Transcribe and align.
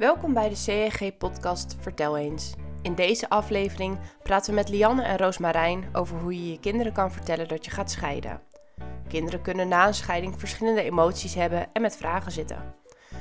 Welkom 0.00 0.32
bij 0.32 0.48
de 0.48 0.54
CEG-podcast 0.54 1.76
Vertel 1.80 2.16
eens. 2.16 2.54
In 2.82 2.94
deze 2.94 3.28
aflevering 3.28 3.98
praten 4.22 4.50
we 4.50 4.56
met 4.56 4.68
Lianne 4.68 5.02
en 5.02 5.16
Roosmarijn 5.16 5.88
over 5.92 6.18
hoe 6.18 6.34
je 6.34 6.50
je 6.50 6.60
kinderen 6.60 6.92
kan 6.92 7.12
vertellen 7.12 7.48
dat 7.48 7.64
je 7.64 7.70
gaat 7.70 7.90
scheiden. 7.90 8.40
Kinderen 9.08 9.42
kunnen 9.42 9.68
na 9.68 9.86
een 9.86 9.94
scheiding 9.94 10.38
verschillende 10.38 10.82
emoties 10.82 11.34
hebben 11.34 11.72
en 11.72 11.82
met 11.82 11.96
vragen 11.96 12.32
zitten. 12.32 12.74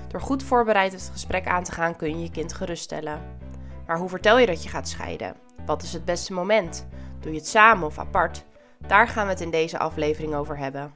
Door 0.07 0.21
goed 0.21 0.43
voorbereid 0.43 0.91
het 0.91 1.09
gesprek 1.11 1.47
aan 1.47 1.63
te 1.63 1.71
gaan 1.71 1.95
kun 1.95 2.09
je 2.09 2.23
je 2.23 2.31
kind 2.31 2.53
geruststellen. 2.53 3.21
Maar 3.87 3.97
hoe 3.97 4.09
vertel 4.09 4.37
je 4.37 4.45
dat 4.45 4.63
je 4.63 4.69
gaat 4.69 4.87
scheiden? 4.87 5.35
Wat 5.65 5.83
is 5.83 5.93
het 5.93 6.05
beste 6.05 6.33
moment? 6.33 6.87
Doe 7.19 7.31
je 7.31 7.37
het 7.37 7.47
samen 7.47 7.87
of 7.87 7.99
apart? 7.99 8.45
Daar 8.87 9.07
gaan 9.07 9.25
we 9.25 9.31
het 9.31 9.41
in 9.41 9.51
deze 9.51 9.79
aflevering 9.79 10.35
over 10.35 10.57
hebben. 10.57 10.93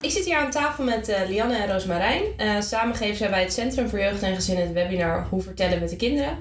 Ik 0.00 0.10
zit 0.10 0.24
hier 0.24 0.36
aan 0.36 0.50
tafel 0.50 0.84
met 0.84 1.08
uh, 1.08 1.16
Lianne 1.28 1.56
en 1.56 1.68
Roosmarijn. 1.72 2.22
Uh, 2.38 2.60
samen 2.60 2.94
geven 2.94 3.16
zij 3.16 3.30
bij 3.30 3.42
het 3.42 3.52
Centrum 3.52 3.88
voor 3.88 3.98
Jeugd 3.98 4.22
en 4.22 4.34
Gezin 4.34 4.56
het 4.56 4.72
webinar 4.72 5.26
Hoe 5.28 5.42
vertellen 5.42 5.80
met 5.80 5.90
de 5.90 5.96
kinderen. 5.96 6.38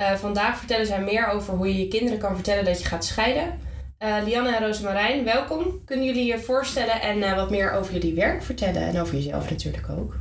Uh, 0.00 0.14
vandaag 0.14 0.58
vertellen 0.58 0.86
zij 0.86 1.02
meer 1.02 1.28
over 1.28 1.54
hoe 1.54 1.68
je 1.68 1.78
je 1.78 1.88
kinderen 1.88 2.18
kan 2.18 2.34
vertellen 2.34 2.64
dat 2.64 2.78
je 2.80 2.84
gaat 2.84 3.04
scheiden. 3.04 3.58
Lianne 4.24 4.56
en 4.56 4.62
Roosmarijn, 4.62 5.24
welkom. 5.24 5.84
Kunnen 5.84 6.06
jullie 6.06 6.24
je 6.24 6.38
voorstellen 6.38 7.00
en 7.00 7.36
wat 7.36 7.50
meer 7.50 7.72
over 7.72 7.92
jullie 7.92 8.14
werk 8.14 8.42
vertellen 8.42 8.82
en 8.82 9.00
over 9.00 9.14
jezelf 9.14 9.50
natuurlijk 9.50 9.88
ook? 9.88 10.16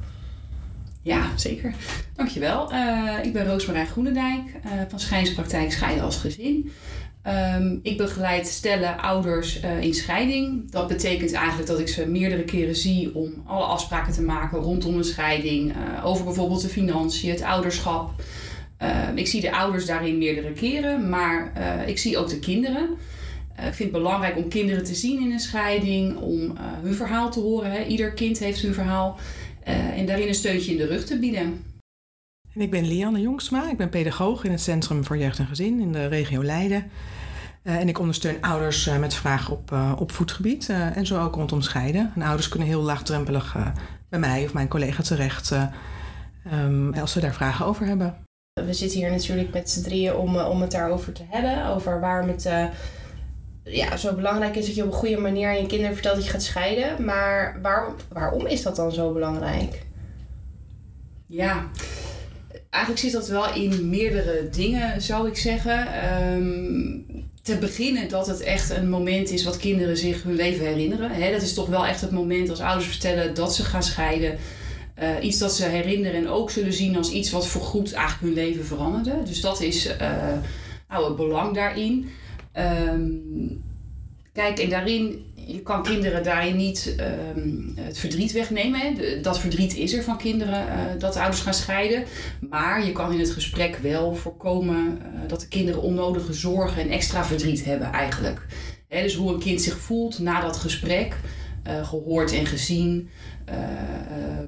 Ja, 1.01 1.37
zeker. 1.37 1.73
Dankjewel. 2.15 2.71
ik 3.23 3.33
ben 3.33 3.45
Roosmarijn 3.45 3.87
Groenendijk 3.87 4.43
van 4.87 4.99
Schijnspraktijk 4.99 5.71
Scheiden 5.71 6.03
als 6.03 6.17
Gezin. 6.17 6.71
Um, 7.29 7.79
ik 7.83 7.97
begeleid 7.97 8.47
stellen 8.47 8.99
ouders 8.99 9.63
uh, 9.63 9.81
in 9.81 9.93
scheiding. 9.93 10.71
Dat 10.71 10.87
betekent 10.87 11.31
eigenlijk 11.31 11.67
dat 11.67 11.79
ik 11.79 11.87
ze 11.87 12.07
meerdere 12.07 12.43
keren 12.43 12.75
zie 12.75 13.15
om 13.15 13.43
alle 13.45 13.63
afspraken 13.63 14.13
te 14.13 14.21
maken 14.21 14.59
rondom 14.59 14.97
een 14.97 15.03
scheiding. 15.03 15.75
Uh, 15.75 16.05
over 16.05 16.25
bijvoorbeeld 16.25 16.61
de 16.61 16.67
financiën, 16.67 17.29
het 17.29 17.41
ouderschap. 17.41 18.11
Uh, 18.81 19.07
ik 19.15 19.27
zie 19.27 19.41
de 19.41 19.55
ouders 19.55 19.85
daarin 19.85 20.17
meerdere 20.17 20.51
keren, 20.51 21.09
maar 21.09 21.53
uh, 21.57 21.87
ik 21.87 21.97
zie 21.97 22.17
ook 22.17 22.29
de 22.29 22.39
kinderen. 22.39 22.89
ik 23.55 23.73
vind 23.73 23.77
het 23.77 23.91
belangrijk 23.91 24.37
om 24.37 24.49
kinderen 24.49 24.83
te 24.83 24.95
zien 24.95 25.21
in 25.21 25.31
een 25.31 25.39
scheiding, 25.39 26.17
om 26.17 26.57
hun 26.57 26.93
verhaal 26.93 27.31
te 27.31 27.39
horen. 27.39 27.71
Hè. 27.71 27.83
Ieder 27.83 28.11
kind 28.11 28.39
heeft 28.39 28.61
hun 28.61 28.73
verhaal. 28.73 29.17
en 29.63 30.05
daarin 30.05 30.27
een 30.27 30.33
steuntje 30.33 30.71
in 30.71 30.77
de 30.77 30.87
rug 30.87 31.05
te 31.05 31.19
bieden. 31.19 31.63
En 32.53 32.61
ik 32.61 32.71
ben 32.71 32.87
Lianne 32.87 33.21
Jongsma, 33.21 33.69
ik 33.69 33.77
ben 33.77 33.89
pedagoog 33.89 34.43
in 34.43 34.51
het 34.51 34.61
Centrum 34.61 35.05
voor 35.05 35.17
Jeugd 35.17 35.39
en 35.39 35.47
Gezin 35.47 35.79
in 35.79 35.91
de 35.91 36.07
regio 36.07 36.43
Leiden. 36.43 36.91
Uh, 37.69 37.75
en 37.75 37.87
ik 37.87 37.99
ondersteun 37.99 38.41
ouders 38.41 38.87
uh, 38.87 38.97
met 38.97 39.13
vragen 39.13 39.53
op 39.53 39.71
uh, 39.71 39.93
opvoedgebied 39.99 40.69
en 40.69 41.05
zo 41.05 41.23
ook 41.23 41.35
rondom 41.35 41.61
scheiden. 41.61 42.11
En 42.15 42.21
ouders 42.21 42.47
kunnen 42.47 42.67
heel 42.67 42.81
laagdrempelig 42.81 43.55
bij 44.09 44.19
mij 44.19 44.43
of 44.43 44.53
mijn 44.53 44.67
collega 44.67 45.03
terecht 45.03 45.55
um, 46.53 46.93
als 46.93 47.11
ze 47.11 47.19
daar 47.19 47.33
vragen 47.33 47.65
over 47.65 47.85
hebben. 47.85 48.15
We 48.53 48.73
zitten 48.73 48.99
hier 48.99 49.11
natuurlijk 49.11 49.53
met 49.53 49.69
z'n 49.69 49.81
drieën 49.81 50.15
om, 50.15 50.37
om 50.37 50.61
het 50.61 50.71
daarover 50.71 51.13
te 51.13 51.23
hebben. 51.29 51.65
Over 51.65 51.99
waarom 51.99 52.29
het 52.29 52.49
ja, 53.63 53.97
zo 53.97 54.15
belangrijk 54.15 54.55
is 54.55 54.65
dat 54.65 54.75
je 54.75 54.83
op 54.83 54.91
een 54.91 54.97
goede 54.97 55.17
manier 55.17 55.47
aan 55.47 55.61
je 55.61 55.67
kinderen 55.67 55.93
vertelt 55.93 56.15
dat 56.15 56.25
je 56.25 56.31
gaat 56.31 56.43
scheiden. 56.43 57.05
Maar 57.05 57.59
waarom, 57.61 57.93
waarom 58.09 58.45
is 58.45 58.61
dat 58.61 58.75
dan 58.75 58.91
zo 58.91 59.13
belangrijk? 59.13 59.85
Ja, 61.27 61.69
eigenlijk 62.69 63.03
zit 63.03 63.11
dat 63.11 63.27
wel 63.27 63.53
in 63.53 63.89
meerdere 63.89 64.49
dingen, 64.49 65.01
zou 65.01 65.27
ik 65.27 65.37
zeggen. 65.37 65.87
Um, 66.33 67.28
te 67.41 67.57
beginnen 67.57 68.09
dat 68.09 68.27
het 68.27 68.41
echt 68.41 68.69
een 68.69 68.89
moment 68.89 69.29
is 69.29 69.43
wat 69.43 69.57
kinderen 69.57 69.97
zich 69.97 70.23
hun 70.23 70.35
leven 70.35 70.65
herinneren. 70.65 71.11
He, 71.11 71.31
dat 71.31 71.41
is 71.41 71.53
toch 71.53 71.67
wel 71.67 71.85
echt 71.85 72.01
het 72.01 72.11
moment 72.11 72.49
als 72.49 72.59
ouders 72.59 72.87
vertellen 72.87 73.33
dat 73.33 73.55
ze 73.55 73.63
gaan 73.63 73.83
scheiden. 73.83 74.37
Uh, 75.01 75.09
iets 75.21 75.37
dat 75.37 75.53
ze 75.53 75.65
herinneren 75.65 76.19
en 76.19 76.29
ook 76.29 76.51
zullen 76.51 76.73
zien 76.73 76.97
als 76.97 77.11
iets 77.11 77.31
wat 77.31 77.47
voorgoed 77.47 77.93
eigenlijk 77.93 78.35
hun 78.35 78.45
leven 78.45 78.65
veranderde. 78.65 79.23
Dus 79.23 79.41
dat 79.41 79.61
is 79.61 79.87
uh, 79.87 79.93
nou, 80.89 81.05
het 81.05 81.15
belang 81.15 81.55
daarin. 81.55 82.09
Um, 82.57 83.63
kijk, 84.33 84.59
en 84.59 84.69
daarin 84.69 85.25
je 85.51 85.61
kan 85.61 85.83
kinderen 85.83 86.23
daarin 86.23 86.55
niet 86.55 86.95
um, 87.35 87.73
het 87.75 87.97
verdriet 87.97 88.31
wegnemen. 88.31 88.79
Hè. 88.79 89.19
Dat 89.21 89.39
verdriet 89.39 89.75
is 89.75 89.93
er 89.93 90.03
van 90.03 90.17
kinderen 90.17 90.65
uh, 90.67 90.99
dat 90.99 91.13
de 91.13 91.19
ouders 91.19 91.41
gaan 91.41 91.53
scheiden. 91.53 92.03
Maar 92.49 92.85
je 92.85 92.91
kan 92.91 93.13
in 93.13 93.19
het 93.19 93.31
gesprek 93.31 93.77
wel 93.77 94.15
voorkomen 94.15 94.85
uh, 94.97 95.19
dat 95.27 95.39
de 95.39 95.47
kinderen 95.47 95.81
onnodige 95.81 96.33
zorgen 96.33 96.81
en 96.81 96.89
extra 96.89 97.25
verdriet 97.25 97.65
hebben 97.65 97.91
eigenlijk. 97.91 98.45
Hè, 98.87 99.01
dus 99.01 99.15
hoe 99.15 99.33
een 99.33 99.39
kind 99.39 99.61
zich 99.61 99.77
voelt 99.77 100.19
na 100.19 100.41
dat 100.41 100.57
gesprek, 100.57 101.15
uh, 101.67 101.87
gehoord 101.87 102.33
en 102.33 102.45
gezien, 102.45 103.09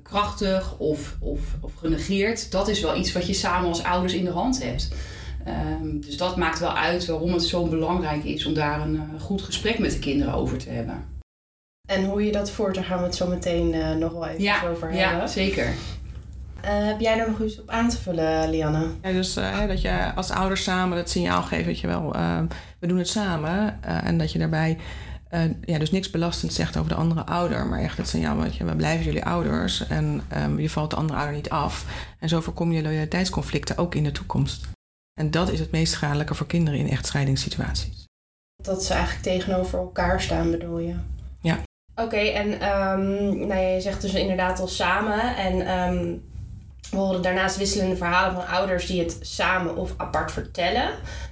krachtig 0.03 0.77
of, 0.77 1.17
of, 1.19 1.39
of 1.61 1.73
genegeerd. 1.73 2.51
Dat 2.51 2.67
is 2.67 2.81
wel 2.81 2.97
iets 2.97 3.11
wat 3.11 3.27
je 3.27 3.33
samen 3.33 3.69
als 3.69 3.83
ouders 3.83 4.13
in 4.13 4.25
de 4.25 4.31
hand 4.31 4.63
hebt. 4.63 4.89
Um, 5.47 6.01
dus 6.01 6.17
dat 6.17 6.37
maakt 6.37 6.59
wel 6.59 6.77
uit 6.77 7.05
waarom 7.05 7.33
het 7.33 7.43
zo 7.43 7.65
belangrijk 7.65 8.23
is 8.23 8.45
om 8.45 8.53
daar 8.53 8.81
een 8.81 8.95
uh, 8.95 9.21
goed 9.21 9.41
gesprek 9.41 9.79
met 9.79 9.91
de 9.91 9.99
kinderen 9.99 10.33
over 10.33 10.57
te 10.57 10.69
hebben. 10.69 11.05
En 11.89 12.05
hoe 12.05 12.25
je 12.25 12.31
dat 12.31 12.51
voert, 12.51 12.75
daar 12.75 12.83
gaan 12.83 12.97
we 12.97 13.03
het 13.03 13.15
zo 13.15 13.27
meteen 13.27 13.73
uh, 13.73 13.95
nog 13.95 14.11
wel 14.11 14.27
even 14.27 14.43
ja, 14.43 14.67
over 14.67 14.91
hebben. 14.91 15.17
Ja, 15.17 15.27
zeker. 15.27 15.65
Uh, 15.65 15.73
heb 16.63 16.99
jij 16.99 17.19
er 17.19 17.29
nog 17.29 17.41
iets 17.41 17.61
op 17.61 17.69
aan 17.69 17.89
te 17.89 17.97
vullen, 17.97 18.49
Lianne? 18.49 18.87
Ja, 19.01 19.11
dus 19.11 19.33
dat 19.67 19.81
je 19.81 20.11
als 20.15 20.29
ouders 20.29 20.63
samen 20.63 20.97
het 20.97 21.09
signaal 21.09 21.43
geeft, 21.43 21.65
weet 21.65 21.79
je 21.79 21.87
wel, 21.87 22.11
we 22.79 22.87
doen 22.87 22.97
het 22.97 23.07
samen. 23.07 23.83
en 23.83 24.17
dat 24.17 24.31
je 24.31 24.39
daarbij 24.39 24.77
ja, 25.65 25.79
dus 25.79 25.91
niks 25.91 26.09
belastend 26.09 26.53
zegt 26.53 26.77
over 26.77 26.89
de 26.89 26.95
andere 26.95 27.25
ouder, 27.25 27.65
maar 27.65 27.79
echt 27.79 27.97
het 27.97 28.07
signaal, 28.07 28.45
je, 28.45 28.65
we 28.65 28.75
blijven 28.75 29.05
jullie 29.05 29.25
ouders 29.25 29.87
en 29.87 30.21
um, 30.37 30.59
je 30.59 30.69
valt 30.69 30.89
de 30.89 30.95
andere 30.95 31.17
ouder 31.19 31.35
niet 31.35 31.49
af. 31.49 31.85
En 32.19 32.29
zo 32.29 32.41
voorkom 32.41 32.71
je 32.71 32.81
loyaliteitsconflicten 32.81 33.77
ook 33.77 33.95
in 33.95 34.03
de 34.03 34.11
toekomst. 34.11 34.69
En 35.13 35.31
dat 35.31 35.51
is 35.51 35.59
het 35.59 35.71
meest 35.71 35.93
schadelijke 35.93 36.35
voor 36.35 36.47
kinderen 36.47 36.79
in 36.79 36.89
echtscheidingssituaties. 36.89 38.07
Dat 38.63 38.83
ze 38.83 38.93
eigenlijk 38.93 39.23
tegenover 39.23 39.79
elkaar 39.79 40.21
staan, 40.21 40.51
bedoel 40.51 40.79
je? 40.79 40.95
Ja. 41.41 41.57
Oké, 41.95 42.01
okay, 42.01 42.33
en 42.33 42.51
um, 42.53 43.47
nou, 43.47 43.59
je 43.59 43.81
zegt 43.81 44.01
dus 44.01 44.13
inderdaad 44.13 44.59
al 44.59 44.67
samen. 44.67 45.35
En 45.35 45.79
um, 45.79 46.23
we 46.89 46.97
horen 46.97 47.21
daarnaast 47.21 47.57
wisselende 47.57 47.95
verhalen 47.95 48.33
van 48.33 48.47
ouders 48.47 48.85
die 48.85 49.01
het 49.01 49.17
samen 49.21 49.75
of 49.75 49.93
apart 49.97 50.31
vertellen. 50.31 50.89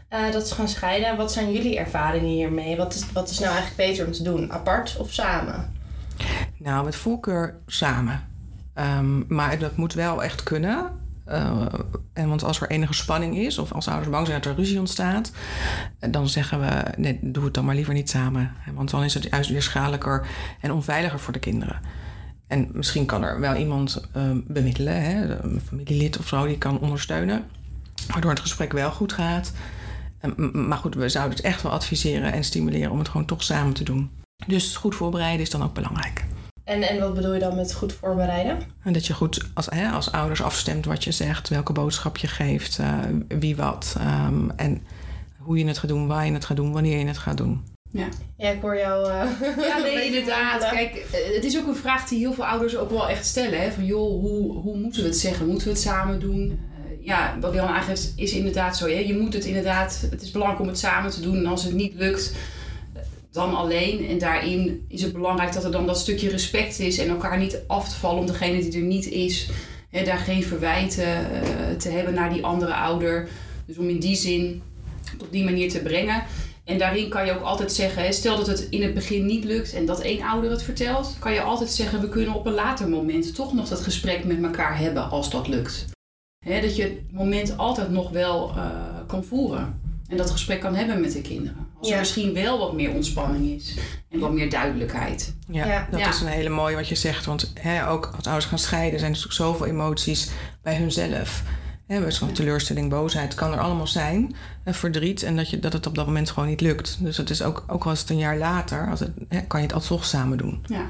Uh, 0.10 0.32
dat 0.32 0.48
ze 0.48 0.56
gaan 0.56 0.68
scheiden. 0.68 1.18
Wat 1.18 1.32
zijn 1.32 1.52
jullie 1.52 1.78
ervaringen 1.78 2.30
hiermee? 2.30 2.78
Wat 2.78 2.94
is, 2.94 3.12
wat 3.12 3.30
is 3.30 3.40
nou 3.40 3.54
eigenlijk 3.54 3.90
beter 3.90 4.06
om 4.06 4.12
te 4.12 4.24
doen? 4.24 4.52
Apart 4.52 4.98
of 4.98 5.12
samen? 5.12 5.74
Nou, 6.58 6.86
met 6.86 6.96
voorkeur 6.96 7.60
samen. 7.66 8.28
Um, 8.76 9.26
maar 9.28 9.60
dat 9.60 9.76
moet 9.76 9.94
wel 9.94 10.24
echt 10.24 10.44
kunnen. 10.44 11.00
Uh, 11.32 11.66
en 12.14 12.30
want 12.30 12.44
als 12.44 12.62
er 12.62 12.70
enige 12.70 12.94
spanning 12.94 13.38
is, 13.38 13.58
of 13.58 13.72
als 13.72 13.88
ouders 13.88 14.10
bang 14.10 14.28
zijn 14.28 14.42
dat 14.42 14.52
er 14.52 14.58
ruzie 14.58 14.80
ontstaat, 14.80 15.32
dan 16.10 16.30
zeggen 16.30 16.60
we: 16.60 16.84
nee, 16.98 17.20
doe 17.22 17.44
het 17.44 17.54
dan 17.54 17.66
maar 17.66 17.76
liever 17.76 17.94
niet 17.94 18.10
samen. 18.10 18.54
Want 18.74 18.90
dan 18.90 19.04
is 19.04 19.14
het 19.14 19.28
juist 19.32 19.50
weer 19.50 19.62
schadelijker 19.62 20.28
en 20.62 20.72
onveiliger 20.72 21.20
voor 21.20 21.34
de 21.34 21.40
kinderen. 21.40 21.82
En 22.48 22.70
misschien 22.74 23.06
kan 23.06 23.24
er 23.24 23.40
wel 23.40 23.56
iemand 23.56 24.08
uh, 24.18 24.24
bemiddelen, 24.48 25.04
hè, 25.04 25.44
een 25.44 25.62
familielid 25.68 26.20
of 26.20 26.28
zo, 26.28 26.46
die 26.46 26.58
kan 26.58 26.80
ondersteunen, 26.80 27.46
waardoor 28.08 28.32
het 28.32 28.40
gesprek 28.40 28.72
wel 28.72 28.92
goed 28.92 29.14
gaat. 29.14 29.52
Uh, 30.22 30.52
maar 30.54 30.78
goed, 30.78 30.96
we 30.96 31.10
zouden 31.10 31.38
het 31.38 31.46
echt 31.46 31.62
wel 31.62 31.72
adviseren 31.72 32.34
en 32.34 32.44
stimuleren 32.44 32.92
om 32.92 33.00
het 33.00 33.10
gewoon 33.10 33.26
toch 33.26 33.44
samen 33.44 33.74
te 33.74 33.84
doen. 33.84 34.10
Dus 34.48 34.76
goed 34.76 34.96
voorbereiden 34.96 35.42
is 35.42 35.50
dan 35.50 35.64
ook 35.64 35.74
belangrijk. 35.74 36.26
En, 36.69 36.81
en 36.81 37.00
wat 37.00 37.13
bedoel 37.13 37.34
je 37.34 37.40
dan 37.40 37.56
met 37.56 37.74
goed 37.74 37.94
voorbereiden? 37.94 38.57
En 38.84 38.94
dat 38.94 39.06
je 39.06 39.13
goed 39.13 39.46
als, 39.53 39.66
hè, 39.69 39.90
als 39.90 40.12
ouders 40.12 40.41
afstemt 40.41 40.85
wat 40.85 41.03
je 41.03 41.12
zegt, 41.12 41.50
welke 41.50 41.74
boodschap 41.74 42.18
je 42.18 42.28
geeft, 42.28 42.80
uh, 42.80 42.94
wie 43.28 43.56
wat. 43.56 43.96
Um, 44.28 44.52
en 44.56 44.81
hoe 45.38 45.57
je 45.57 45.66
het 45.66 45.78
gaat 45.78 45.90
doen, 45.90 46.07
waar 46.07 46.25
je 46.25 46.31
het 46.31 46.46
gaat 46.46 46.57
doen, 46.57 46.72
wanneer 46.72 47.00
je 47.00 47.06
het 47.06 47.18
gaat 47.18 47.38
doen. 47.38 47.63
Ja, 47.91 48.07
ja 48.38 48.50
ik 48.50 48.62
hoor 48.62 48.78
jou. 48.78 49.07
Uh, 49.12 49.68
ja, 49.68 49.78
nee, 49.78 50.06
inderdaad. 50.06 50.69
Kijk, 50.69 51.06
het 51.34 51.44
is 51.44 51.57
ook 51.57 51.68
een 51.68 51.75
vraag 51.75 52.07
die 52.07 52.19
heel 52.19 52.34
veel 52.34 52.46
ouders 52.46 52.78
ook 52.78 52.90
wel 52.90 53.09
echt 53.09 53.25
stellen. 53.25 53.62
Hè? 53.62 53.72
Van 53.72 53.86
joh, 53.86 54.22
hoe, 54.22 54.51
hoe 54.51 54.77
moeten 54.77 55.01
we 55.01 55.07
het 55.07 55.18
zeggen? 55.18 55.48
Moeten 55.48 55.68
we 55.68 55.74
het 55.74 55.81
samen 55.81 56.19
doen? 56.19 56.42
Uh, 56.42 57.06
ja, 57.06 57.38
wat 57.39 57.54
Jan 57.54 57.68
aangeeft 57.68 58.13
is 58.15 58.31
inderdaad 58.31 58.77
zo. 58.77 58.86
Hè? 58.86 59.00
Je 59.00 59.18
moet 59.18 59.33
het 59.33 59.45
inderdaad, 59.45 60.07
het 60.10 60.22
is 60.22 60.31
belangrijk 60.31 60.62
om 60.62 60.68
het 60.68 60.80
samen 60.80 61.12
te 61.12 61.22
doen. 61.22 61.38
En 61.38 61.45
als 61.45 61.63
het 61.63 61.74
niet 61.74 61.94
lukt, 61.94 62.33
dan 63.31 63.56
alleen. 63.56 64.08
En 64.08 64.18
daarin 64.18 64.86
is 64.88 65.02
het 65.02 65.14
belangrijk 65.14 65.54
dat 65.54 65.64
er 65.64 65.72
dan 65.72 65.86
dat 65.86 66.00
stukje 66.00 66.30
respect 66.30 66.80
is 66.80 66.98
en 66.98 67.10
elkaar 67.10 67.38
niet 67.38 67.62
af 67.68 67.90
te 67.90 67.96
vallen 67.96 68.20
om 68.20 68.26
degene 68.26 68.62
die 68.62 68.80
er 68.80 68.88
niet 68.88 69.08
is. 69.08 69.50
Hè, 69.90 70.04
daar 70.04 70.18
geen 70.18 70.44
verwijten 70.44 71.08
uh, 71.08 71.78
te 71.78 71.90
hebben 71.90 72.14
naar 72.14 72.34
die 72.34 72.46
andere 72.46 72.74
ouder. 72.74 73.30
Dus 73.66 73.78
om 73.78 73.90
in 73.90 74.00
die 74.00 74.16
zin 74.16 74.62
op 75.22 75.31
die 75.31 75.44
manier 75.44 75.70
te 75.70 75.81
brengen. 75.81 76.24
En 76.64 76.78
daarin 76.78 77.10
kan 77.10 77.26
je 77.26 77.31
ook 77.31 77.44
altijd 77.44 77.72
zeggen, 77.72 78.14
stel 78.14 78.38
dat 78.38 78.48
het 78.48 78.68
in 78.70 78.81
het 78.81 78.94
begin 78.94 79.26
niet 79.26 79.44
lukt 79.44 79.74
en 79.74 79.86
dat 79.86 80.02
één 80.02 80.22
ouder 80.22 80.52
het 80.52 80.64
vertelt, 80.64 81.16
kan 81.20 81.34
je 81.34 81.42
altijd 81.42 81.70
zeggen, 81.70 82.02
we 82.02 82.10
kunnen 82.10 82.36
op 82.36 82.46
een 82.46 82.54
later 82.54 82.90
moment 82.90 83.36
toch 83.36 83.54
nog 83.54 83.68
dat 83.68 83.80
gesprek 83.80 84.24
met 84.24 84.44
elkaar 84.44 84.78
hebben 84.78 85.10
als 85.10 85.30
dat 85.30 85.48
lukt. 85.48 85.86
Hè, 86.46 86.62
dat 86.62 86.75
je 86.75 86.84
het 86.84 87.12
moment 87.12 87.58
altijd 87.58 87.90
nog 87.90 88.10
wel 88.10 88.52
uh, 88.56 88.66
kan 89.08 89.24
voeren 89.24 89.82
en 90.08 90.18
dat 90.18 90.30
gesprek 90.30 90.60
kan 90.60 90.75
hebben 90.75 91.02
met 91.02 91.14
de 91.14 91.22
kinderen 91.22 91.69
Als 91.80 91.88
er 91.88 91.94
Ja. 91.94 92.00
misschien 92.00 92.34
wel 92.34 92.60
wat 92.60 92.74
meer 92.74 92.92
ontspanning 92.92 93.50
is 93.60 93.76
en 94.10 94.20
wat 94.20 94.31
meer 94.31 94.50
duidelijkheid. 94.50 95.36
Ja, 95.48 95.66
Ja. 95.66 95.88
dat 95.92 96.00
Ja. 96.00 96.10
is 96.10 96.22
een 96.22 96.28
hele 96.28 96.50
mooie 96.50 96.76
wat 96.76 96.88
je 96.88 96.96
zegt. 96.96 97.26
Want 97.26 97.54
hè, 97.60 97.90
ook 97.90 98.12
als 98.16 98.26
ouders 98.26 98.46
gaan 98.46 98.60
scheiden, 98.60 99.00
zijn 99.00 99.12
er 99.14 99.18
natuurlijk 99.18 99.36
zoveel 99.52 99.66
emoties 99.66 100.30
bij 100.64 100.76
hunzelf. 100.76 101.44
Hè, 101.88 102.00
dus 102.00 102.18
gewoon 102.18 102.34
teleurstelling, 102.34 102.90
boosheid, 102.90 103.36
kan 103.36 103.52
er 103.54 103.60
allemaal 103.60 103.88
zijn. 103.88 104.36
En 104.64 104.74
verdriet 104.74 105.24
en 105.24 105.36
dat, 105.36 105.50
je, 105.50 105.60
dat 105.60 105.74
het 105.74 105.88
op 105.88 105.96
dat 105.96 106.06
moment 106.06 106.30
gewoon 106.30 106.50
niet 106.50 106.62
lukt. 106.62 106.98
Dus 107.00 107.18
het 107.18 107.30
is 107.30 107.42
ook, 107.42 107.64
ook 107.68 107.84
al 107.86 107.92
is 107.92 108.00
het 108.00 108.10
een 108.10 108.18
jaar 108.18 108.38
later, 108.38 108.88
als 108.90 109.00
het, 109.00 109.12
hè, 109.30 109.42
kan 109.42 109.60
je 109.60 109.66
het 109.66 109.75
alsnog 109.75 110.06
samen 110.06 110.38
doen. 110.38 110.64
Ja. 110.66 110.86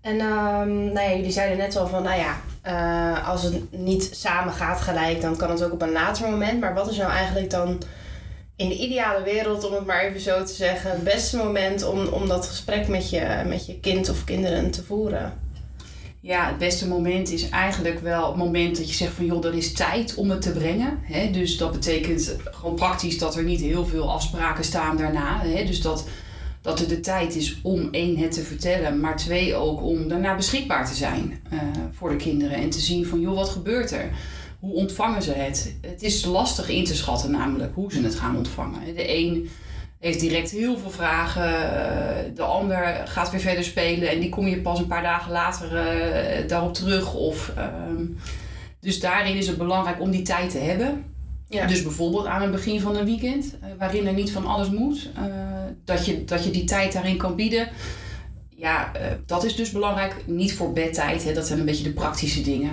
En 0.00 0.18
ehm, 0.20 0.68
nou 0.84 1.00
ja, 1.00 1.14
jullie 1.16 1.30
zeiden 1.30 1.58
net 1.58 1.76
al 1.76 1.86
van, 1.86 2.02
nou 2.02 2.18
ja, 2.20 2.36
eh, 2.62 3.28
als 3.28 3.42
het 3.42 3.72
niet 3.72 4.08
samen 4.12 4.52
gaat 4.52 4.80
gelijk, 4.80 5.20
dan 5.20 5.36
kan 5.36 5.50
het 5.50 5.64
ook 5.64 5.72
op 5.72 5.82
een 5.82 5.92
later 5.92 6.30
moment. 6.30 6.60
Maar 6.60 6.74
wat 6.74 6.90
is 6.90 6.96
nou 6.96 7.10
eigenlijk 7.10 7.50
dan 7.50 7.82
in 8.62 8.68
de 8.68 8.78
ideale 8.78 9.22
wereld, 9.22 9.64
om 9.64 9.74
het 9.74 9.86
maar 9.86 10.04
even 10.04 10.20
zo 10.20 10.44
te 10.44 10.52
zeggen, 10.52 10.90
het 10.90 11.04
beste 11.04 11.36
moment 11.36 11.84
om, 11.84 12.06
om 12.06 12.28
dat 12.28 12.46
gesprek 12.46 12.88
met 12.88 13.10
je, 13.10 13.42
met 13.46 13.66
je 13.66 13.80
kind 13.80 14.08
of 14.08 14.24
kinderen 14.24 14.70
te 14.70 14.84
voeren? 14.84 15.40
Ja, 16.20 16.46
het 16.46 16.58
beste 16.58 16.88
moment 16.88 17.30
is 17.30 17.48
eigenlijk 17.48 18.00
wel 18.00 18.26
het 18.26 18.36
moment 18.36 18.76
dat 18.76 18.88
je 18.88 18.94
zegt 18.94 19.12
van 19.12 19.24
joh, 19.24 19.44
er 19.44 19.54
is 19.54 19.72
tijd 19.72 20.14
om 20.14 20.30
het 20.30 20.42
te 20.42 20.52
brengen. 20.52 20.98
Dus 21.32 21.56
dat 21.56 21.72
betekent 21.72 22.36
gewoon 22.42 22.74
praktisch 22.74 23.18
dat 23.18 23.36
er 23.36 23.42
niet 23.42 23.60
heel 23.60 23.86
veel 23.86 24.10
afspraken 24.10 24.64
staan 24.64 24.96
daarna. 24.96 25.42
Dus 25.66 25.80
dat, 25.80 26.04
dat 26.60 26.80
er 26.80 26.88
de 26.88 27.00
tijd 27.00 27.36
is 27.36 27.60
om 27.62 27.88
één 27.90 28.16
het 28.16 28.32
te 28.32 28.42
vertellen, 28.42 29.00
maar 29.00 29.16
twee 29.16 29.54
ook 29.54 29.82
om 29.82 30.08
daarna 30.08 30.36
beschikbaar 30.36 30.86
te 30.86 30.94
zijn 30.94 31.40
eh, 31.50 31.58
voor 31.92 32.10
de 32.10 32.16
kinderen. 32.16 32.56
En 32.56 32.70
te 32.70 32.80
zien 32.80 33.06
van 33.06 33.20
joh, 33.20 33.34
wat 33.34 33.48
gebeurt 33.48 33.90
er? 33.90 34.10
Hoe 34.62 34.74
ontvangen 34.74 35.22
ze 35.22 35.32
het? 35.32 35.76
Het 35.80 36.02
is 36.02 36.24
lastig 36.24 36.68
in 36.68 36.84
te 36.84 36.94
schatten 36.94 37.30
namelijk 37.30 37.74
hoe 37.74 37.92
ze 37.92 38.02
het 38.02 38.14
gaan 38.14 38.36
ontvangen. 38.36 38.94
De 38.94 39.16
een 39.18 39.48
heeft 39.98 40.20
direct 40.20 40.50
heel 40.50 40.78
veel 40.78 40.90
vragen. 40.90 41.44
eh, 41.44 42.34
De 42.34 42.42
ander 42.42 43.02
gaat 43.04 43.30
weer 43.30 43.40
verder 43.40 43.64
spelen 43.64 44.10
en 44.10 44.20
die 44.20 44.28
kom 44.28 44.46
je 44.46 44.60
pas 44.60 44.78
een 44.78 44.86
paar 44.86 45.02
dagen 45.02 45.32
later 45.32 45.76
eh, 45.76 46.48
daarop 46.48 46.74
terug. 46.74 47.14
Of, 47.14 47.52
ehm, 47.56 48.04
dus 48.80 49.00
daarin 49.00 49.36
is 49.36 49.46
het 49.46 49.58
belangrijk 49.58 50.00
om 50.00 50.10
die 50.10 50.22
tijd 50.22 50.50
te 50.50 50.58
hebben. 50.58 51.04
Ja. 51.48 51.66
Dus 51.66 51.82
bijvoorbeeld 51.82 52.26
aan 52.26 52.42
het 52.42 52.50
begin 52.50 52.80
van 52.80 52.96
een 52.96 53.04
weekend, 53.04 53.56
eh, 53.60 53.68
waarin 53.78 54.06
er 54.06 54.12
niet 54.14 54.30
van 54.32 54.46
alles 54.46 54.70
moet, 54.70 55.10
dat, 55.84 56.06
je, 56.06 56.24
dat 56.24 56.44
je 56.44 56.50
die 56.50 56.64
tijd 56.64 56.92
daarin 56.92 57.16
kan 57.16 57.36
bieden. 57.36 57.68
Ja, 58.56 58.92
dat 59.26 59.44
is 59.44 59.56
dus 59.56 59.70
belangrijk. 59.70 60.16
Niet 60.26 60.54
voor 60.54 60.72
bedtijd, 60.72 61.24
hè, 61.24 61.32
dat 61.32 61.46
zijn 61.46 61.58
een 61.58 61.64
beetje 61.64 61.84
de 61.84 61.92
praktische 61.92 62.42
dingen. 62.42 62.70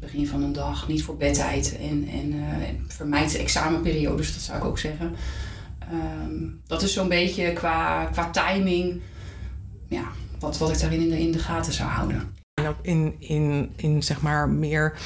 Het 0.00 0.12
begin 0.12 0.26
van 0.26 0.42
een 0.42 0.52
dag, 0.52 0.88
niet 0.88 1.02
voor 1.02 1.16
bedtijd. 1.16 1.76
En, 1.78 2.08
en 2.08 2.32
eh, 2.32 2.68
vermijd 2.88 3.32
de 3.32 3.38
examenperiodes, 3.38 4.32
dat 4.32 4.42
zou 4.42 4.58
ik 4.58 4.64
ook 4.64 4.78
zeggen. 4.78 5.14
Ehm, 5.78 6.44
dat 6.66 6.82
is 6.82 6.92
zo'n 6.92 7.08
beetje 7.08 7.52
qua, 7.52 8.04
qua 8.04 8.30
timing, 8.30 9.00
ja, 9.88 10.04
wat, 10.38 10.58
wat 10.58 10.70
ik 10.70 10.80
daarin 10.80 11.00
in 11.00 11.08
de, 11.08 11.20
in 11.20 11.32
de 11.32 11.38
gaten 11.38 11.72
zou 11.72 11.88
houden. 11.88 12.34
En 12.54 12.66
ook 12.66 12.78
in, 12.82 13.14
in, 13.18 13.72
in 13.76 14.02
zeg 14.02 14.20
maar 14.20 14.48
meer 14.48 14.98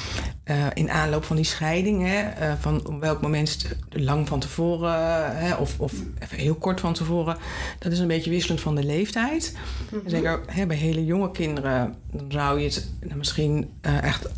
eh, 0.43 0.65
in 0.73 0.89
aanloop 0.89 1.23
van 1.23 1.35
die 1.35 1.45
scheiding, 1.45 2.05
hè, 2.05 2.21
eh, 2.21 2.53
van 2.59 2.87
op 2.87 2.99
welk 2.99 3.21
moment 3.21 3.75
lang 3.89 4.27
van 4.27 4.39
tevoren 4.39 5.37
hè, 5.37 5.55
of, 5.55 5.79
of 5.79 5.93
even 6.19 6.37
heel 6.37 6.55
kort 6.55 6.79
van 6.79 6.93
tevoren. 6.93 7.37
Dat 7.79 7.91
is 7.91 7.99
een 7.99 8.07
beetje 8.07 8.29
wisselend 8.29 8.61
van 8.61 8.75
de 8.75 8.83
leeftijd. 8.83 9.57
Mhm. 9.91 10.09
Zeker 10.09 10.41
hè, 10.45 10.65
bij 10.65 10.77
hele 10.77 11.05
jonge 11.05 11.31
kinderen, 11.31 11.95
dan 12.11 12.31
zou 12.31 12.59
je 12.59 12.65
het 12.65 13.15
misschien 13.15 13.69
eh, 13.81 14.03
echt 14.03 14.29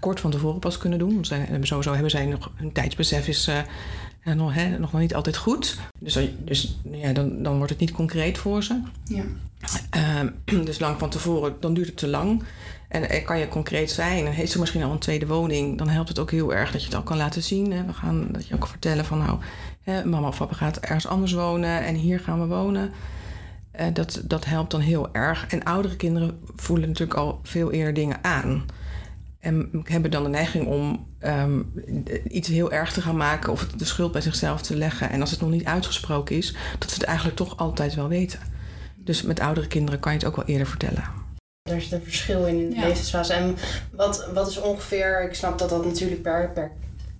kort 0.00 0.20
van 0.20 0.30
tevoren 0.30 0.58
pas 0.60 0.78
kunnen 0.78 0.98
doen. 0.98 1.14
Want 1.14 1.26
zij, 1.26 1.48
sowieso 1.62 1.92
hebben 1.92 2.10
zij 2.10 2.26
nog 2.26 2.50
hun 2.54 2.72
tijdsbesef 2.72 3.28
is 3.28 3.48
eh, 3.48 4.34
nog, 4.34 4.54
hè, 4.54 4.78
nog 4.78 4.92
niet 4.92 5.14
altijd 5.14 5.36
goed. 5.36 5.78
Dus, 6.00 6.12
dan- 6.12 6.30
dus 6.38 6.78
ja, 6.90 7.12
dan, 7.12 7.42
dan 7.42 7.56
wordt 7.56 7.70
het 7.70 7.80
niet 7.80 7.92
concreet 7.92 8.38
voor 8.38 8.62
ze. 8.62 8.80
Ja. 9.04 9.24
Ehm, 9.90 10.28
dus 10.64 10.78
lang 10.78 10.98
van 10.98 11.10
tevoren, 11.10 11.56
dan 11.60 11.74
duurt 11.74 11.86
het 11.86 11.96
te 11.96 12.08
lang. 12.08 12.42
En 12.88 13.24
kan 13.24 13.38
je 13.38 13.48
concreet 13.48 13.90
zijn 13.90 14.26
en 14.26 14.32
heeft 14.32 14.52
ze 14.52 14.58
misschien 14.58 14.82
al 14.82 14.90
een 14.92 14.98
tweede 14.98 15.26
woning, 15.26 15.78
dan 15.78 15.88
helpt 15.88 16.08
het 16.08 16.18
ook 16.18 16.30
heel 16.30 16.54
erg 16.54 16.72
dat 16.72 16.80
je 16.80 16.86
het 16.86 16.96
al 16.96 17.02
kan 17.02 17.16
laten 17.16 17.42
zien. 17.42 17.72
Hè. 17.72 17.84
We 17.84 17.92
gaan 17.92 18.28
dat 18.30 18.46
je 18.48 18.54
ook 18.54 18.66
vertellen 18.66 19.04
van 19.04 19.18
nou, 19.18 19.38
hè, 19.82 20.04
mama 20.04 20.28
of 20.28 20.38
papa 20.38 20.54
gaat 20.54 20.78
ergens 20.78 21.06
anders 21.06 21.32
wonen 21.32 21.84
en 21.84 21.94
hier 21.94 22.20
gaan 22.20 22.40
we 22.40 22.46
wonen. 22.46 22.90
Eh, 23.70 23.86
dat, 23.92 24.22
dat 24.24 24.44
helpt 24.44 24.70
dan 24.70 24.80
heel 24.80 25.08
erg. 25.12 25.46
En 25.46 25.64
oudere 25.64 25.96
kinderen 25.96 26.40
voelen 26.56 26.88
natuurlijk 26.88 27.18
al 27.18 27.40
veel 27.42 27.72
eerder 27.72 27.94
dingen 27.94 28.24
aan. 28.24 28.64
En 29.46 29.70
hebben 29.84 30.10
dan 30.10 30.22
de 30.22 30.28
neiging 30.28 30.66
om 30.66 31.06
ehm, 31.18 31.62
iets 32.28 32.48
heel 32.48 32.72
erg 32.72 32.92
te 32.92 33.00
gaan 33.00 33.16
maken 33.16 33.52
of 33.52 33.66
de 33.66 33.84
schuld 33.84 34.12
bij 34.12 34.20
zichzelf 34.20 34.62
te 34.62 34.76
leggen. 34.76 35.10
En 35.10 35.20
als 35.20 35.30
het 35.30 35.40
nog 35.40 35.50
niet 35.50 35.64
uitgesproken 35.64 36.36
is, 36.36 36.54
dat 36.78 36.90
ze 36.90 36.94
het 36.94 37.04
eigenlijk 37.04 37.36
toch 37.36 37.56
altijd 37.56 37.94
wel 37.94 38.08
weten. 38.08 38.38
Dus 38.96 39.22
met 39.22 39.40
oudere 39.40 39.66
kinderen 39.66 40.00
kan 40.00 40.12
je 40.12 40.18
het 40.18 40.26
ook 40.26 40.36
wel 40.36 40.44
eerder 40.44 40.66
vertellen. 40.66 41.04
Er 41.70 41.80
zit 41.80 41.92
een 41.92 42.02
verschil 42.02 42.46
in 42.46 42.58
in 42.58 42.70
de 42.70 42.76
Ja. 42.76 42.86
levensfase. 42.86 43.32
En 43.32 43.56
wat, 43.92 44.28
wat 44.34 44.48
is 44.48 44.60
ongeveer, 44.60 45.24
ik 45.28 45.34
snap 45.34 45.58
dat 45.58 45.68
dat 45.68 45.84
natuurlijk 45.84 46.22
per, 46.22 46.50
per 46.54 46.70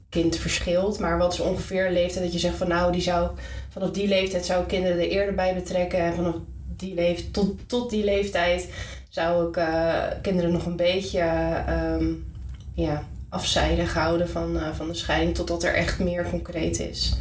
kind 0.08 0.36
verschilt, 0.36 0.98
maar 0.98 1.18
wat 1.18 1.32
is 1.32 1.40
ongeveer 1.40 1.86
de 1.86 1.92
leeftijd 1.92 2.24
dat 2.24 2.32
je 2.32 2.38
zegt 2.38 2.56
van 2.56 2.68
nou, 2.68 2.92
die 2.92 3.00
zou, 3.00 3.30
vanaf 3.68 3.90
die 3.90 4.08
leeftijd 4.08 4.46
zou 4.46 4.62
ik 4.62 4.68
kinderen 4.68 4.98
er 4.98 5.08
eerder 5.08 5.34
bij 5.34 5.54
betrekken 5.54 5.98
en 5.98 6.14
vanaf 6.14 6.34
die 6.76 6.94
leeftijd 6.94 7.32
tot, 7.32 7.68
tot 7.68 7.90
die 7.90 8.04
leeftijd 8.04 8.68
zou 9.16 9.48
ik 9.48 9.56
eh, 9.56 10.02
kinderen 10.22 10.52
nog 10.52 10.66
een 10.66 10.76
beetje 10.76 11.20
ehm, 11.20 12.12
ja, 12.74 13.02
afzijdig 13.28 13.94
houden 13.94 14.28
van, 14.28 14.58
eh, 14.58 14.72
van 14.72 14.86
de 14.86 14.94
scheiding 14.94 15.34
totdat 15.34 15.64
er 15.64 15.74
echt 15.74 15.98
meer 15.98 16.30
concreet 16.30 16.78
is. 16.78 17.16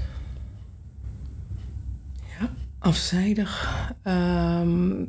Afzijdig. 2.80 3.72
ehm, 4.04 5.04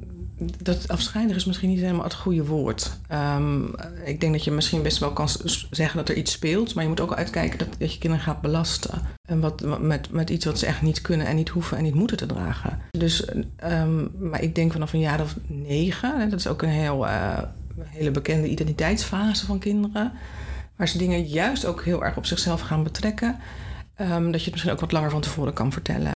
dat 0.62 0.88
afzijdig 0.88 1.36
is 1.36 1.44
misschien 1.44 1.68
niet 1.68 1.80
helemaal 1.80 2.04
het 2.04 2.14
goede 2.14 2.44
woord. 2.44 2.98
Ehm, 3.08 3.64
ik 4.04 4.20
denk 4.20 4.32
dat 4.32 4.44
je 4.44 4.50
misschien 4.50 4.82
best 4.82 4.98
wel 4.98 5.12
kan 5.12 5.28
zeggen 5.70 5.96
dat 5.96 6.08
er 6.08 6.16
iets 6.16 6.32
speelt, 6.32 6.74
maar 6.74 6.82
je 6.82 6.88
moet 6.90 7.00
ook 7.00 7.14
uitkijken 7.14 7.58
dat, 7.58 7.68
dat 7.78 7.92
je 7.92 7.98
kinderen 7.98 8.24
gaat 8.26 8.40
belasten. 8.40 9.00
En 9.28 9.40
wat- 9.40 9.80
met, 9.80 10.10
met 10.12 10.30
iets 10.30 10.44
wat 10.44 10.58
ze 10.58 10.66
echt 10.66 10.82
niet 10.82 11.00
kunnen 11.00 11.26
en 11.26 11.36
niet 11.36 11.48
hoeven 11.48 11.76
en 11.76 11.82
niet 11.82 11.94
moeten 11.94 12.16
te 12.16 12.26
dragen. 12.26 12.78
Dus, 12.90 13.24
ehm, 13.56 14.28
maar 14.28 14.42
ik 14.42 14.54
denk 14.54 14.72
vanaf 14.72 14.92
een 14.92 15.00
jaar 15.00 15.20
of 15.20 15.36
negen, 15.46 16.20
hè, 16.20 16.28
dat 16.28 16.38
is 16.38 16.46
ook 16.46 16.62
een 16.62 16.68
heel, 16.68 17.06
eh, 17.06 17.38
hele 17.84 18.10
bekende 18.10 18.48
identiteitsfase 18.48 19.46
van 19.46 19.58
kinderen, 19.58 20.12
waar 20.76 20.88
ze 20.88 20.98
dingen 20.98 21.22
juist 21.26 21.64
ook 21.64 21.84
heel 21.84 22.04
erg 22.04 22.16
op 22.16 22.26
zichzelf 22.26 22.60
gaan 22.60 22.82
betrekken. 22.82 23.36
ehm, 23.96 24.24
dat 24.24 24.34
je 24.34 24.44
het 24.44 24.50
misschien 24.50 24.72
ook 24.72 24.80
wat 24.80 24.92
langer 24.92 25.10
van 25.10 25.20
tevoren 25.20 25.52
kan 25.52 25.72
vertellen. 25.72 26.10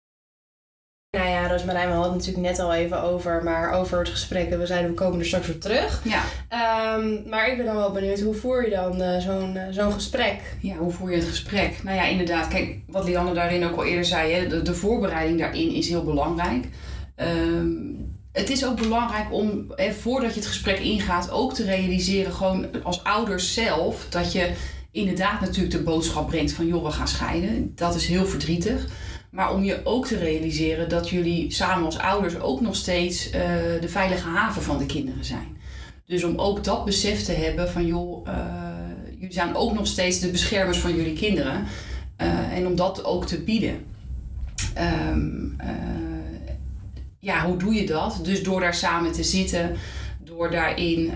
Ja, 1.46 1.52
Roosmarijn, 1.52 1.88
we 1.88 1.94
hadden 1.94 2.12
het 2.12 2.26
natuurlijk 2.26 2.56
net 2.56 2.66
al 2.66 2.75
even 2.75 3.02
over, 3.02 3.44
maar 3.44 3.72
over 3.72 3.98
het 3.98 4.08
gesprek. 4.08 4.50
en 4.50 4.58
We 4.58 4.66
zeiden 4.66 4.90
we 4.90 4.96
komen 4.96 5.19
er 5.19 5.26
straks 5.26 5.46
weer 5.46 5.58
terug. 5.58 6.00
Ja. 6.04 6.22
Ehm, 6.48 7.28
maar 7.28 7.50
ik 7.50 7.56
ben 7.56 7.66
dan 7.66 7.76
wel 7.76 7.93
benieuwd, 7.93 8.20
hoe 8.20 8.34
voer 8.34 8.64
je 8.64 8.70
dan 8.70 9.02
eh, 9.02 9.20
zo'n 9.20 9.56
eh, 9.56 9.67
zo'n 9.70 9.93
gesprek? 9.93 10.41
Ja, 10.60 10.76
hoe 10.76 10.93
voer 10.93 11.10
je 11.10 11.17
het 11.17 11.29
gesprek? 11.29 11.82
Nou 11.82 11.96
ja, 11.96 12.05
inderdaad. 12.05 12.48
Kijk, 12.48 12.79
wat 12.86 13.05
Lianne 13.05 13.34
daarin 13.34 13.65
ook 13.65 13.76
al 13.76 13.84
eerder 13.84 14.05
zei, 14.05 14.32
hè, 14.32 14.48
de, 14.48 14.62
de 14.62 14.74
voorbereiding 14.74 15.38
daarin 15.38 15.74
is 15.74 15.88
heel 15.88 16.05
belangrijk. 16.05 16.65
Ehm, 17.15 17.69
het 18.32 18.50
is 18.50 18.67
ook 18.67 18.76
belangrijk 18.76 19.32
om, 19.32 19.65
hè, 19.74 19.93
voordat 19.93 20.31
je 20.34 20.41
het 20.41 20.48
gesprek 20.48 20.79
ingaat, 20.79 21.31
ook 21.31 21.55
te 21.55 21.65
realiseren, 21.65 22.32
gewoon 22.32 22.67
als 22.82 23.05
ouders 23.05 23.55
zelf, 23.55 24.06
dat 24.08 24.32
je 24.32 24.50
inderdaad 24.91 25.41
natuurlijk 25.41 25.70
de 25.70 25.82
boodschap 25.82 26.26
brengt 26.29 26.53
van, 26.53 26.67
joh, 26.67 26.84
we 26.84 26.91
gaan 26.91 27.08
scheiden. 27.08 27.72
Dat 27.74 27.94
is 27.94 28.06
heel 28.06 28.26
verdrietig. 28.26 28.86
Maar 29.36 29.52
om 29.52 29.64
je 29.64 29.81
ook 29.84 30.06
te 30.06 30.19
realiseren 30.19 30.88
dat 30.88 31.08
jullie 31.08 31.52
samen 31.52 31.84
als 31.84 31.98
ouders 31.98 32.40
ook 32.40 32.60
nog 32.60 32.76
steeds 32.76 33.31
eh, 33.31 33.40
de 33.81 33.88
veilige 33.88 34.28
haven 34.28 34.62
van 34.62 34.78
de 34.78 34.86
kinderen 34.86 35.24
zijn. 35.24 35.56
Dus 36.06 36.24
om 36.24 36.38
ook 36.38 36.64
dat 36.64 36.84
besef 36.84 37.22
te 37.22 37.32
hebben 37.32 37.70
van 37.70 37.86
joh, 37.86 38.28
eh, 38.28 38.34
jullie 39.19 39.32
zijn 39.32 39.55
ook 39.55 39.74
nog 39.74 39.86
steeds 39.86 40.20
de 40.20 40.31
beschermers 40.31 40.78
van 40.78 40.96
jullie 40.96 41.12
kinderen. 41.12 41.64
Eh, 42.16 42.52
en 42.52 42.66
om 42.66 42.76
dat 42.76 43.05
ook 43.05 43.26
te 43.26 43.43
bieden. 43.43 43.84
Ehm, 44.74 45.58
eh, 45.58 45.69
ja, 47.19 47.46
hoe 47.46 47.56
doe 47.56 47.74
je 47.74 47.86
dat? 47.86 48.20
Dus 48.22 48.43
door 48.43 48.60
daar 48.60 48.74
samen 48.74 49.12
te 49.12 49.22
zitten, 49.22 49.76
door 50.24 50.50
daarin 50.50 51.12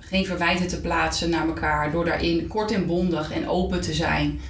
geen 0.00 0.26
verwijten 0.26 0.66
te 0.66 0.80
plaatsen 0.80 1.30
naar 1.30 1.46
elkaar, 1.46 1.90
door 1.90 2.04
daarin 2.04 2.46
kort 2.46 2.72
en 2.72 2.86
bondig 2.86 3.32
en 3.32 3.48
open 3.48 3.80
te 3.80 3.94
zijn. 3.94 4.40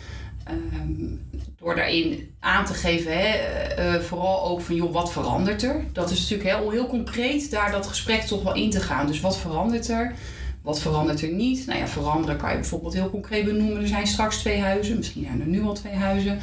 Ehm, 0.44 1.29
door 1.60 1.74
daarin 1.74 2.34
aan 2.38 2.64
te 2.64 2.74
geven, 2.74 3.12
hè, 3.12 3.26
eh, 3.26 3.94
eh, 3.94 4.00
vooral 4.00 4.44
ook 4.44 4.60
van 4.60 4.74
joh, 4.74 4.92
wat 4.92 5.12
verandert 5.12 5.62
er? 5.62 5.84
Dat 5.92 6.10
is 6.10 6.20
natuurlijk 6.20 6.58
heel, 6.58 6.70
heel 6.70 6.86
concreet 6.86 7.50
daar 7.50 7.70
dat 7.70 7.86
gesprek 7.86 8.20
toch 8.20 8.42
wel 8.42 8.54
in 8.54 8.70
te 8.70 8.80
gaan. 8.80 9.06
Dus 9.06 9.20
wat 9.20 9.38
verandert 9.38 9.88
er? 9.88 10.14
Wat 10.62 10.80
verandert 10.80 11.22
er 11.22 11.32
niet? 11.32 11.66
Nou 11.66 11.78
ja, 11.78 11.86
veranderen 11.86 12.36
kan 12.36 12.50
je 12.50 12.56
bijvoorbeeld 12.56 12.94
heel 12.94 13.10
concreet 13.10 13.44
benoemen. 13.44 13.80
Er 13.80 13.88
zijn 13.88 14.06
straks 14.06 14.38
twee 14.38 14.60
huizen, 14.60 14.96
misschien 14.96 15.24
zijn 15.24 15.40
er 15.40 15.46
nu 15.46 15.62
al 15.62 15.74
twee 15.74 15.94
huizen. 15.94 16.38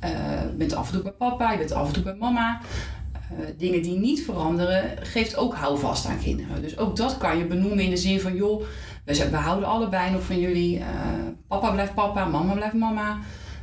Eh, 0.00 0.10
je 0.50 0.54
bent 0.56 0.74
af 0.74 0.86
en 0.86 0.92
toe 0.92 1.02
bij 1.02 1.12
papa, 1.12 1.52
je 1.52 1.58
bent 1.58 1.72
af 1.72 1.86
en 1.86 1.92
toe 1.92 2.02
bij 2.02 2.14
mama. 2.14 2.60
Dingen 3.56 3.82
die 3.82 3.98
niet 3.98 4.24
veranderen, 4.24 4.98
geeft 5.02 5.36
ook 5.36 5.54
houvast 5.54 6.06
aan 6.06 6.20
kinderen. 6.22 6.62
Dus 6.62 6.78
ook 6.78 6.96
dat 6.96 7.18
kan 7.18 7.38
je 7.38 7.44
benoemen 7.44 7.84
in 7.84 7.90
de 7.90 7.96
zin 7.96 8.20
van, 8.20 8.34
joh, 8.34 8.62
we, 9.04 9.36
houden 9.36 9.68
allebei 9.68 10.10
nog 10.10 10.22
van 10.22 10.40
jullie. 10.40 10.82
Papa 11.46 11.70
blijft 11.70 11.94
papa, 11.94 12.24
mama 12.24 12.52
blijft 12.52 12.74
mama. 12.74 13.18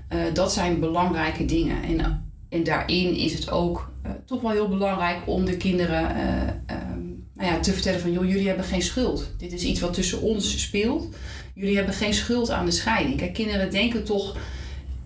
Eh, 0.07 0.19
dat 0.33 0.53
zijn 0.53 0.79
belangrijke 0.79 1.45
dingen. 1.45 1.83
En 1.83 2.27
en 2.49 2.63
daarin 2.63 3.15
is 3.15 3.33
het 3.33 3.51
ook 3.51 3.91
uh, 4.05 4.11
toch 4.25 4.41
wel 4.41 4.51
heel 4.51 4.69
belangrijk 4.69 5.17
om 5.25 5.45
de 5.45 5.57
kinderen 5.57 6.15
uh, 6.15 6.77
um, 6.91 7.27
nou 7.33 7.51
ja, 7.51 7.59
te 7.59 7.73
vertellen 7.73 7.99
van... 7.99 8.11
joh, 8.11 8.29
jullie 8.29 8.47
hebben 8.47 8.65
geen 8.65 8.81
schuld. 8.81 9.31
Dit 9.37 9.51
is 9.51 9.63
iets 9.63 9.79
wat 9.79 9.93
tussen 9.93 10.21
ons 10.21 10.61
speelt. 10.61 11.15
Jullie 11.53 11.75
hebben 11.75 11.93
geen 11.93 12.13
schuld 12.13 12.49
aan 12.49 12.65
de 12.65 12.71
scheiding. 12.71 13.17
Kijk, 13.17 13.33
kinderen 13.33 13.71
denken 13.71 14.03
toch... 14.03 14.35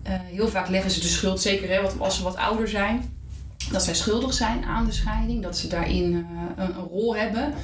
Heel 0.08 0.48
vaak 0.48 0.68
leggen 0.68 0.90
ze 0.90 1.00
de 1.00 1.06
schuld, 1.06 1.40
zeker 1.40 1.68
hè, 1.68 1.78
als 1.78 2.16
ze 2.16 2.22
wat 2.22 2.36
ouder 2.36 2.68
zijn... 2.68 3.14
dat 3.70 3.82
zij 3.82 3.94
schuldig 3.94 4.32
zijn 4.32 4.64
aan 4.64 4.84
de 4.84 4.92
scheiding. 4.92 5.42
Dat 5.42 5.58
ze 5.58 5.68
daarin 5.68 6.14
een, 6.14 6.26
een, 6.56 6.74
rol 6.74 7.16
hebben. 7.16 7.54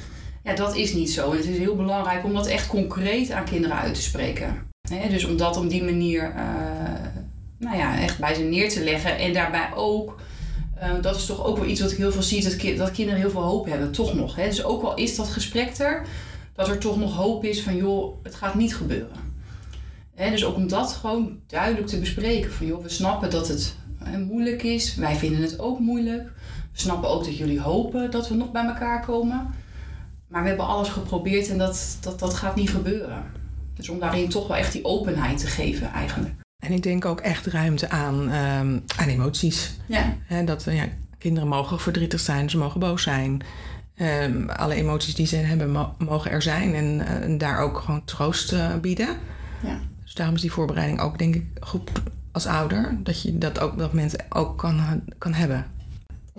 Ja, 0.43 0.55
dat 0.55 0.75
is 0.75 0.93
niet 0.93 1.11
zo. 1.11 1.31
En 1.31 1.37
het 1.37 1.45
is 1.45 1.57
heel 1.57 1.75
belangrijk 1.75 2.23
om 2.23 2.33
dat 2.33 2.47
echt 2.47 2.67
concreet 2.67 3.31
aan 3.31 3.45
kinderen 3.45 3.77
uit 3.77 3.93
te 3.93 4.01
spreken. 4.01 4.67
Dus 5.09 5.25
om 5.25 5.37
dat 5.37 5.57
op 5.57 5.69
die 5.69 5.83
manier 5.83 6.33
nou 7.59 7.77
ja, 7.77 7.99
echt 7.99 8.19
bij 8.19 8.33
ze 8.33 8.41
neer 8.41 8.69
te 8.69 8.83
leggen. 8.83 9.17
En 9.17 9.33
daarbij 9.33 9.69
ook, 9.75 10.21
uh, 10.77 11.01
dat 11.01 11.15
is 11.15 11.25
toch 11.25 11.45
ook 11.45 11.57
wel 11.57 11.67
iets 11.67 11.81
wat 11.81 11.91
ik 11.91 11.97
heel 11.97 12.11
veel 12.11 12.21
zie, 12.21 12.43
dat, 12.43 12.77
dat 12.77 12.91
kinderen 12.91 13.19
heel 13.19 13.29
veel 13.29 13.41
hoop 13.41 13.65
hebben, 13.65 13.91
toch 13.91 14.13
nog. 14.13 14.35
Hè? 14.35 14.45
Dus 14.45 14.63
ook 14.63 14.83
al 14.83 14.95
is 14.95 15.15
dat 15.15 15.27
gesprek 15.27 15.77
er, 15.77 16.05
dat 16.55 16.67
er 16.67 16.77
toch 16.77 16.97
nog 16.97 17.15
hoop 17.15 17.43
is 17.43 17.61
van 17.61 17.75
joh, 17.75 18.23
het 18.23 18.35
gaat 18.35 18.55
niet 18.55 18.75
gebeuren. 18.75 19.27
Hè? 20.15 20.29
Dus 20.29 20.45
ook 20.45 20.55
om 20.55 20.67
dat 20.67 20.91
gewoon 20.91 21.39
duidelijk 21.47 21.87
te 21.87 21.99
bespreken. 21.99 22.51
Van 22.51 22.65
joh, 22.65 22.83
we 22.83 22.89
snappen 22.89 23.29
dat 23.29 23.47
het 23.47 23.75
moeilijk 24.17 24.63
is, 24.63 24.95
wij 24.95 25.15
vinden 25.15 25.41
het 25.41 25.59
ook 25.59 25.79
moeilijk. 25.79 26.23
We 26.71 26.79
snappen 26.79 27.09
ook 27.09 27.23
dat 27.23 27.37
jullie 27.37 27.61
hopen 27.61 28.11
dat 28.11 28.29
we 28.29 28.35
nog 28.35 28.51
bij 28.51 28.65
elkaar 28.65 29.05
komen. 29.05 29.53
Maar 30.27 30.41
we 30.41 30.47
hebben 30.47 30.67
alles 30.67 30.89
geprobeerd 30.89 31.49
en 31.49 31.57
dat, 31.57 31.97
dat, 32.01 32.19
dat 32.19 32.33
gaat 32.33 32.55
niet 32.55 32.69
gebeuren. 32.69 33.23
Dus 33.73 33.89
om 33.89 33.99
daarin 33.99 34.29
toch 34.29 34.47
wel 34.47 34.57
echt 34.57 34.71
die 34.71 34.85
openheid 34.85 35.37
te 35.37 35.47
geven 35.47 35.91
eigenlijk. 35.91 36.38
En 36.59 36.71
ik 36.71 36.83
denk 36.83 37.05
ook 37.05 37.19
echt 37.19 37.45
ruimte 37.45 37.89
aan, 37.89 38.19
um, 38.21 38.83
aan 38.97 39.07
emoties. 39.07 39.77
Ja. 39.85 40.15
dat 40.45 40.63
ja, 40.63 40.85
kinderen 41.17 41.49
mogen 41.49 41.79
verdrietig 41.79 42.19
zijn, 42.19 42.49
ze 42.49 42.57
mogen 42.57 42.79
boos 42.79 43.03
zijn. 43.03 43.41
Um, 44.23 44.49
alle 44.49 44.75
emoties 44.75 45.15
die 45.15 45.27
ze 45.27 45.35
hebben 45.35 45.93
mogen 45.97 46.31
er 46.31 46.41
zijn 46.41 46.75
en, 46.75 46.85
uh, 46.85 47.23
en 47.23 47.37
daar 47.37 47.59
ook 47.59 47.77
gewoon 47.77 48.05
troost 48.05 48.53
uh, 48.53 48.75
bieden. 48.75 49.17
Ja. 49.63 49.79
Dus 50.03 50.13
daarom 50.13 50.35
is 50.35 50.41
die 50.41 50.51
voorbereiding 50.51 50.99
ook 50.99 51.17
denk 51.17 51.35
ik 51.35 51.45
goed 51.59 51.91
als 52.31 52.45
ouder. 52.45 52.97
Dat 53.03 53.21
je 53.21 53.37
dat 53.37 53.59
ook 53.59 53.77
dat 53.77 53.93
mensen 53.93 54.25
ook 54.29 54.57
kan, 54.57 55.03
kan 55.17 55.33
hebben 55.33 55.65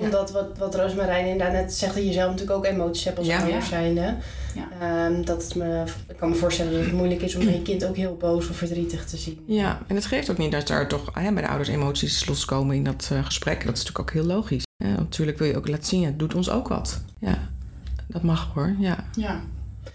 omdat 0.00 0.30
wat, 0.30 0.59
wat 0.59 0.75
Roosmarijn 0.75 1.26
inderdaad 1.26 1.52
net 1.52 1.73
zegt, 1.73 1.95
dat 1.95 2.04
je 2.04 2.12
zelf 2.12 2.30
natuurlijk 2.30 2.59
ook 2.59 2.64
emoties 2.64 3.04
hebt 3.04 3.19
als 3.19 3.26
ja, 3.26 3.40
ouder 3.40 3.62
zijnde. 3.62 4.16
Ja. 4.54 5.07
Um, 5.07 5.25
dat 5.25 5.42
het 5.45 5.54
me, 5.54 5.85
ik 6.09 6.16
kan 6.16 6.28
me 6.28 6.35
voorstellen 6.35 6.73
dat 6.73 6.85
het 6.85 6.92
moeilijk 6.92 7.23
is 7.23 7.35
om 7.35 7.42
je 7.42 7.62
kind 7.62 7.85
ook 7.85 7.97
heel 7.97 8.16
boos 8.16 8.49
of 8.49 8.57
verdrietig 8.57 9.04
te 9.04 9.16
zien. 9.16 9.45
Ja, 9.47 9.78
en 9.87 9.95
het 9.95 10.07
geeft 10.07 10.30
ook 10.30 10.38
niet 10.38 10.52
dat 10.52 10.69
er 10.69 10.87
toch 10.87 11.11
hè, 11.12 11.33
bij 11.33 11.42
de 11.42 11.49
ouders 11.49 11.69
emoties 11.69 12.26
loskomen 12.26 12.76
in 12.76 12.85
dat 12.85 13.11
uh, 13.12 13.25
gesprek. 13.25 13.64
Dat 13.64 13.76
is 13.76 13.85
natuurlijk 13.85 13.99
ook 13.99 14.11
heel 14.11 14.25
logisch. 14.25 14.66
Ja, 14.76 14.88
natuurlijk 14.88 15.38
wil 15.38 15.49
je 15.49 15.57
ook 15.57 15.69
laten 15.69 15.85
zien, 15.85 16.04
het 16.04 16.19
doet 16.19 16.35
ons 16.35 16.50
ook 16.50 16.69
wat. 16.69 17.00
Ja, 17.19 17.38
dat 18.07 18.23
mag 18.23 18.50
hoor, 18.54 18.75
ja. 18.78 19.04
Ja. 19.16 19.40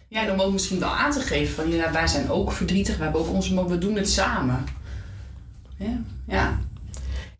Ja, 0.07 0.25
en 0.25 0.31
om 0.31 0.39
ook 0.39 0.51
misschien 0.51 0.79
wel 0.79 0.89
aan 0.89 1.11
te 1.11 1.19
geven 1.19 1.55
van 1.55 1.71
ja, 1.71 1.91
wij 1.91 2.07
zijn 2.07 2.29
ook 2.29 2.51
verdrietig, 2.51 2.97
we 2.97 3.03
hebben 3.03 3.21
ook 3.21 3.33
onze, 3.33 3.53
maar 3.53 3.67
we 3.67 3.77
doen 3.77 3.95
het 3.95 4.09
samen. 4.09 4.63
Ja. 5.77 6.01
Ja. 6.27 6.59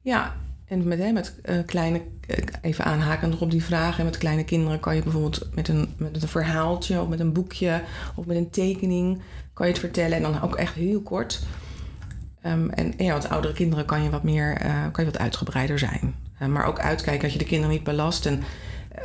Ja, 0.02 0.36
en 0.66 0.88
met, 0.88 1.00
hè, 1.00 1.12
met 1.12 1.36
uh, 1.46 1.56
kleine, 1.66 2.02
even 2.62 2.86
aanhaken 2.86 3.30
nog 3.30 3.42
op 3.42 3.52
die 3.52 3.64
vraag. 3.64 4.00
En 4.00 4.06
met 4.06 4.18
kleine 4.18 4.44
kinderen 4.44 4.80
kan 4.80 4.96
je 4.96 5.04
bijvoorbeeld 5.04 5.48
met 5.54 5.68
een, 5.68 5.94
met 5.98 6.22
een 6.22 6.28
verhaaltje 6.28 7.02
of 7.02 7.08
met 7.08 7.20
een 7.20 7.34
boekje 7.34 7.82
of 8.16 8.26
met 8.26 8.38
een 8.38 8.50
tekening 8.50 9.22
kan 9.54 9.66
je 9.66 9.72
het 9.72 9.82
vertellen. 9.82 10.18
En 10.18 10.22
dan 10.22 10.42
ook 10.42 10.56
echt 10.56 10.74
heel 10.74 11.02
kort. 11.02 11.42
Um, 12.46 12.70
en 12.70 12.94
ja, 12.98 13.14
wat 13.14 13.30
oudere 13.30 13.54
kinderen 13.54 13.86
kan 13.86 14.04
je 14.04 14.10
wat 14.10 14.24
meer, 14.24 14.66
uh, 14.66 14.84
kan 14.92 15.06
je 15.06 15.12
wat 15.12 15.22
uitgebreider 15.22 15.80
zijn. 15.80 16.16
maar 16.50 16.66
ook 16.66 16.80
uitkijken 16.80 17.22
dat 17.22 17.32
je 17.32 17.38
de 17.38 17.46
kinderen 17.46 17.76
niet 17.76 17.84
belast. 17.84 18.26
En 18.26 18.44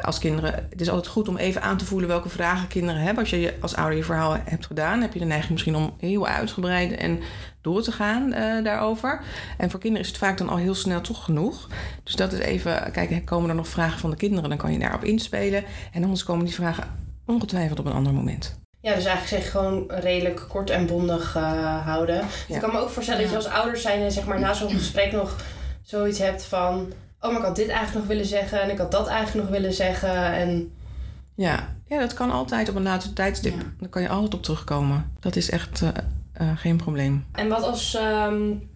als 0.02 0.18
kinderen, 0.18 0.54
het 0.70 0.80
is 0.80 0.88
altijd 0.90 1.06
goed 1.06 1.28
om 1.28 1.36
even 1.36 1.62
aan 1.62 1.76
te 1.76 1.84
voelen 1.84 2.08
welke 2.08 2.28
vragen 2.28 2.68
kinderen 2.68 3.00
hebben. 3.00 3.22
Als 3.22 3.30
je 3.30 3.54
als 3.60 3.76
ouder 3.76 3.96
je 3.96 4.04
verhaal 4.04 4.36
hebt 4.44 4.66
gedaan, 4.66 5.00
heb 5.00 5.12
je 5.12 5.18
de 5.18 5.24
neiging 5.24 5.50
misschien 5.50 5.74
om 5.74 5.94
heel 5.98 6.26
uitgebreid 6.26 6.92
en 6.92 7.20
door 7.60 7.82
te 7.82 7.92
gaan 7.92 8.34
uh, 8.34 8.64
daarover. 8.64 9.20
En 9.58 9.70
voor 9.70 9.80
kinderen 9.80 10.06
is 10.06 10.12
het 10.12 10.22
vaak 10.22 10.38
dan 10.38 10.48
al 10.48 10.56
heel 10.56 10.74
snel 10.74 11.00
toch 11.00 11.24
genoeg. 11.24 11.68
Dus 12.04 12.16
dat 12.16 12.32
is 12.32 12.38
even, 12.38 12.92
kijk, 12.92 13.24
komen 13.24 13.48
er 13.48 13.54
nog 13.54 13.68
vragen 13.68 13.98
van 13.98 14.10
de 14.10 14.16
kinderen, 14.16 14.48
dan 14.48 14.58
kan 14.58 14.72
je 14.72 14.78
daarop 14.78 15.04
inspelen. 15.04 15.64
En 15.92 16.02
anders 16.02 16.24
komen 16.24 16.44
die 16.44 16.54
vragen 16.54 16.84
ongetwijfeld 17.26 17.78
op 17.78 17.86
een 17.86 17.92
ander 17.92 18.12
moment. 18.12 18.58
Ja, 18.80 18.94
dus 18.94 19.04
eigenlijk 19.04 19.42
zeg 19.42 19.50
gewoon 19.50 19.84
redelijk 19.88 20.44
kort 20.48 20.70
en 20.70 20.86
bondig 20.86 21.36
uh, 21.36 21.86
houden. 21.86 22.16
Ja. 22.48 22.54
Ik 22.54 22.60
kan 22.60 22.70
me 22.72 22.78
ook 22.78 22.88
voorstellen 22.88 23.20
dat 23.20 23.30
je 23.30 23.36
als 23.36 23.46
ouders 23.46 23.82
zijn 23.82 24.00
en 24.00 24.12
zeg 24.12 24.26
maar 24.26 24.40
na 24.40 24.52
zo'n 24.52 24.70
gesprek 24.70 25.12
nog 25.12 25.36
zoiets 25.82 26.18
hebt 26.18 26.44
van 26.44 26.92
oh, 27.20 27.30
maar 27.30 27.40
ik 27.40 27.46
had 27.46 27.56
dit 27.56 27.68
eigenlijk 27.68 27.98
nog 27.98 28.06
willen 28.06 28.26
zeggen 28.26 28.62
en 28.62 28.70
ik 28.70 28.78
had 28.78 28.90
dat 28.92 29.06
eigenlijk 29.06 29.46
nog 29.46 29.58
willen 29.58 29.72
zeggen. 29.72 30.32
En... 30.32 30.72
Ja. 31.34 31.68
ja, 31.86 31.98
dat 31.98 32.14
kan 32.14 32.30
altijd 32.30 32.68
op 32.68 32.74
een 32.74 32.82
later 32.82 33.12
tijdstip. 33.12 33.54
Ja. 33.54 33.66
Dan 33.78 33.88
kan 33.88 34.02
je 34.02 34.08
altijd 34.08 34.34
op 34.34 34.42
terugkomen. 34.42 35.12
Dat 35.20 35.36
is 35.36 35.50
echt 35.50 35.80
uh, 35.80 35.88
uh, 36.40 36.50
geen 36.56 36.76
probleem. 36.76 37.24
En 37.32 37.48
wat 37.48 37.62
als 37.62 37.98
um, 38.28 38.70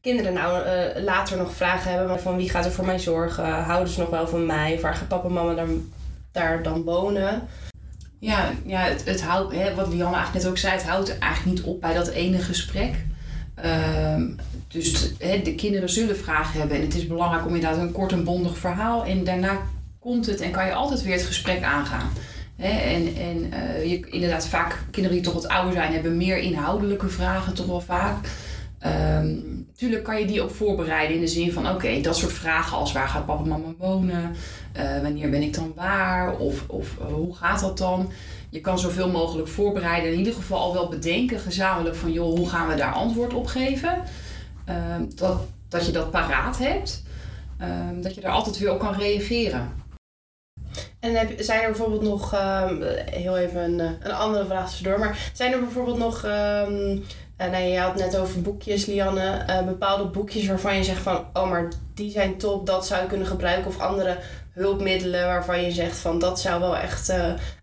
kinderen 0.00 0.32
nou 0.32 0.66
uh, 0.66 1.02
later 1.04 1.36
nog 1.36 1.54
vragen 1.54 1.90
hebben 1.92 2.20
van 2.20 2.36
wie 2.36 2.50
gaat 2.50 2.64
er 2.64 2.72
voor 2.72 2.86
mij 2.86 2.98
zorgen? 2.98 3.62
Houden 3.62 3.92
ze 3.92 4.00
nog 4.00 4.10
wel 4.10 4.28
van 4.28 4.46
mij? 4.46 4.74
Of 4.74 4.80
waar 4.80 4.94
gaat 4.94 5.08
papa 5.08 5.26
en 5.26 5.32
mama 5.32 5.54
daar, 5.54 5.68
daar 6.32 6.62
dan 6.62 6.82
wonen? 6.82 7.48
Ja, 8.18 8.50
ja 8.64 8.80
het, 8.80 9.04
het 9.04 9.22
houdt, 9.22 9.54
hè, 9.54 9.74
wat 9.74 9.88
Lianne 9.88 10.16
eigenlijk 10.16 10.44
net 10.44 10.46
ook 10.46 10.58
zei, 10.58 10.72
het 10.72 10.86
houdt 10.86 11.18
eigenlijk 11.18 11.56
niet 11.56 11.66
op 11.66 11.80
bij 11.80 11.94
dat 11.94 12.08
ene 12.08 12.38
gesprek. 12.38 12.94
Uh, 13.64 14.14
dus 14.72 15.12
de 15.44 15.54
kinderen 15.54 15.88
zullen 15.88 16.16
vragen 16.16 16.58
hebben 16.58 16.76
en 16.76 16.82
het 16.82 16.94
is 16.94 17.06
belangrijk 17.06 17.46
om 17.46 17.54
inderdaad 17.54 17.80
een 17.80 17.92
kort 17.92 18.12
en 18.12 18.24
bondig 18.24 18.58
verhaal. 18.58 19.04
En 19.04 19.24
daarna 19.24 19.60
komt 19.98 20.26
het 20.26 20.40
en 20.40 20.50
kan 20.50 20.66
je 20.66 20.72
altijd 20.72 21.02
weer 21.02 21.12
het 21.12 21.22
gesprek 21.22 21.62
aangaan. 21.62 22.10
en 22.56 23.16
en 23.16 23.52
uh, 23.52 23.90
je, 23.90 24.06
inderdaad, 24.10 24.48
vaak 24.48 24.84
kinderen 24.90 25.16
die 25.18 25.26
toch 25.26 25.34
wat 25.34 25.48
ouder 25.48 25.72
zijn, 25.72 25.92
hebben 25.92 26.16
meer 26.16 26.38
inhoudelijke 26.38 27.08
vragen, 27.08 27.54
toch 27.54 27.66
wel 27.66 27.80
vaak. 27.80 28.28
Um, 28.86 29.66
tuurlijk 29.76 30.04
kan 30.04 30.20
je 30.20 30.26
die 30.26 30.42
ook 30.42 30.50
voorbereiden 30.50 31.14
in 31.14 31.20
de 31.20 31.28
zin 31.28 31.52
van: 31.52 31.68
oké, 31.68 32.00
dat 32.00 32.16
soort 32.16 32.32
vragen 32.32 32.76
als 32.76 32.92
waar 32.92 33.08
gaat 33.08 33.26
papa 33.26 33.42
en 33.42 33.48
mama 33.48 33.74
wonen? 33.78 34.34
Uh, 34.76 35.02
wanneer 35.02 35.30
ben 35.30 35.42
ik 35.42 35.54
dan 35.54 35.72
waar? 35.76 36.36
Of, 36.36 36.64
of 36.66 36.96
uh, 37.00 37.06
hoe 37.12 37.36
gaat 37.36 37.60
dat 37.60 37.78
dan? 37.78 38.10
Je 38.50 38.60
kan 38.60 38.78
zoveel 38.78 39.10
mogelijk 39.10 39.48
voorbereiden. 39.48 40.12
In 40.12 40.18
ieder 40.18 40.34
geval 40.34 40.58
al 40.58 40.72
wel 40.72 40.88
bedenken 40.88 41.38
gezamenlijk 41.38 41.96
van: 41.96 42.12
joh, 42.12 42.36
hoe 42.36 42.48
gaan 42.48 42.68
we 42.68 42.74
daar 42.74 42.92
antwoord 42.92 43.34
op 43.34 43.46
geven? 43.46 44.02
Ehm, 44.70 45.04
dat, 45.14 45.40
dat 45.68 45.86
je 45.86 45.92
dat 45.92 46.10
paraat 46.10 46.58
hebt, 46.58 47.02
um, 47.62 48.02
dat 48.02 48.14
je 48.14 48.20
daar 48.20 48.32
altijd 48.32 48.58
weer 48.58 48.72
op 48.72 48.78
kan 48.78 48.94
reageren. 48.94 49.78
En 51.00 51.28
zijn 51.38 51.60
er 51.60 51.70
bijvoorbeeld 51.70 52.02
nog, 52.02 52.34
um, 52.34 52.82
heel 53.10 53.38
even 53.38 53.62
een, 53.62 53.80
eh, 53.80 53.90
een 54.00 54.12
andere 54.12 54.46
vraag 54.46 54.66
tussendoor, 54.66 54.98
maar 54.98 55.30
zijn 55.32 55.52
er 55.52 55.60
bijvoorbeeld 55.60 55.98
nog, 55.98 56.24
um, 56.24 56.30
uh, 57.40 57.50
nou, 57.50 57.56
je 57.56 57.78
had 57.78 57.96
net 57.96 58.16
over 58.16 58.42
boekjes, 58.42 58.86
Lianne, 58.86 59.44
uh, 59.48 59.62
bepaalde 59.62 60.04
boekjes 60.04 60.46
waarvan 60.46 60.76
je 60.76 60.84
zegt 60.84 61.02
van, 61.02 61.24
oh 61.32 61.50
maar 61.50 61.68
die 61.94 62.10
zijn 62.10 62.36
top, 62.36 62.66
dat 62.66 62.86
zou 62.86 63.02
je 63.02 63.08
kunnen 63.08 63.26
gebruiken, 63.26 63.66
of 63.66 63.80
andere 63.80 64.18
hulpmiddelen 64.50 65.26
waarvan 65.26 65.62
je 65.62 65.70
zegt 65.70 65.96
van, 65.96 66.18
dat 66.18 66.40
zou 66.40 66.60
wel 66.60 66.76
echt 66.76 67.12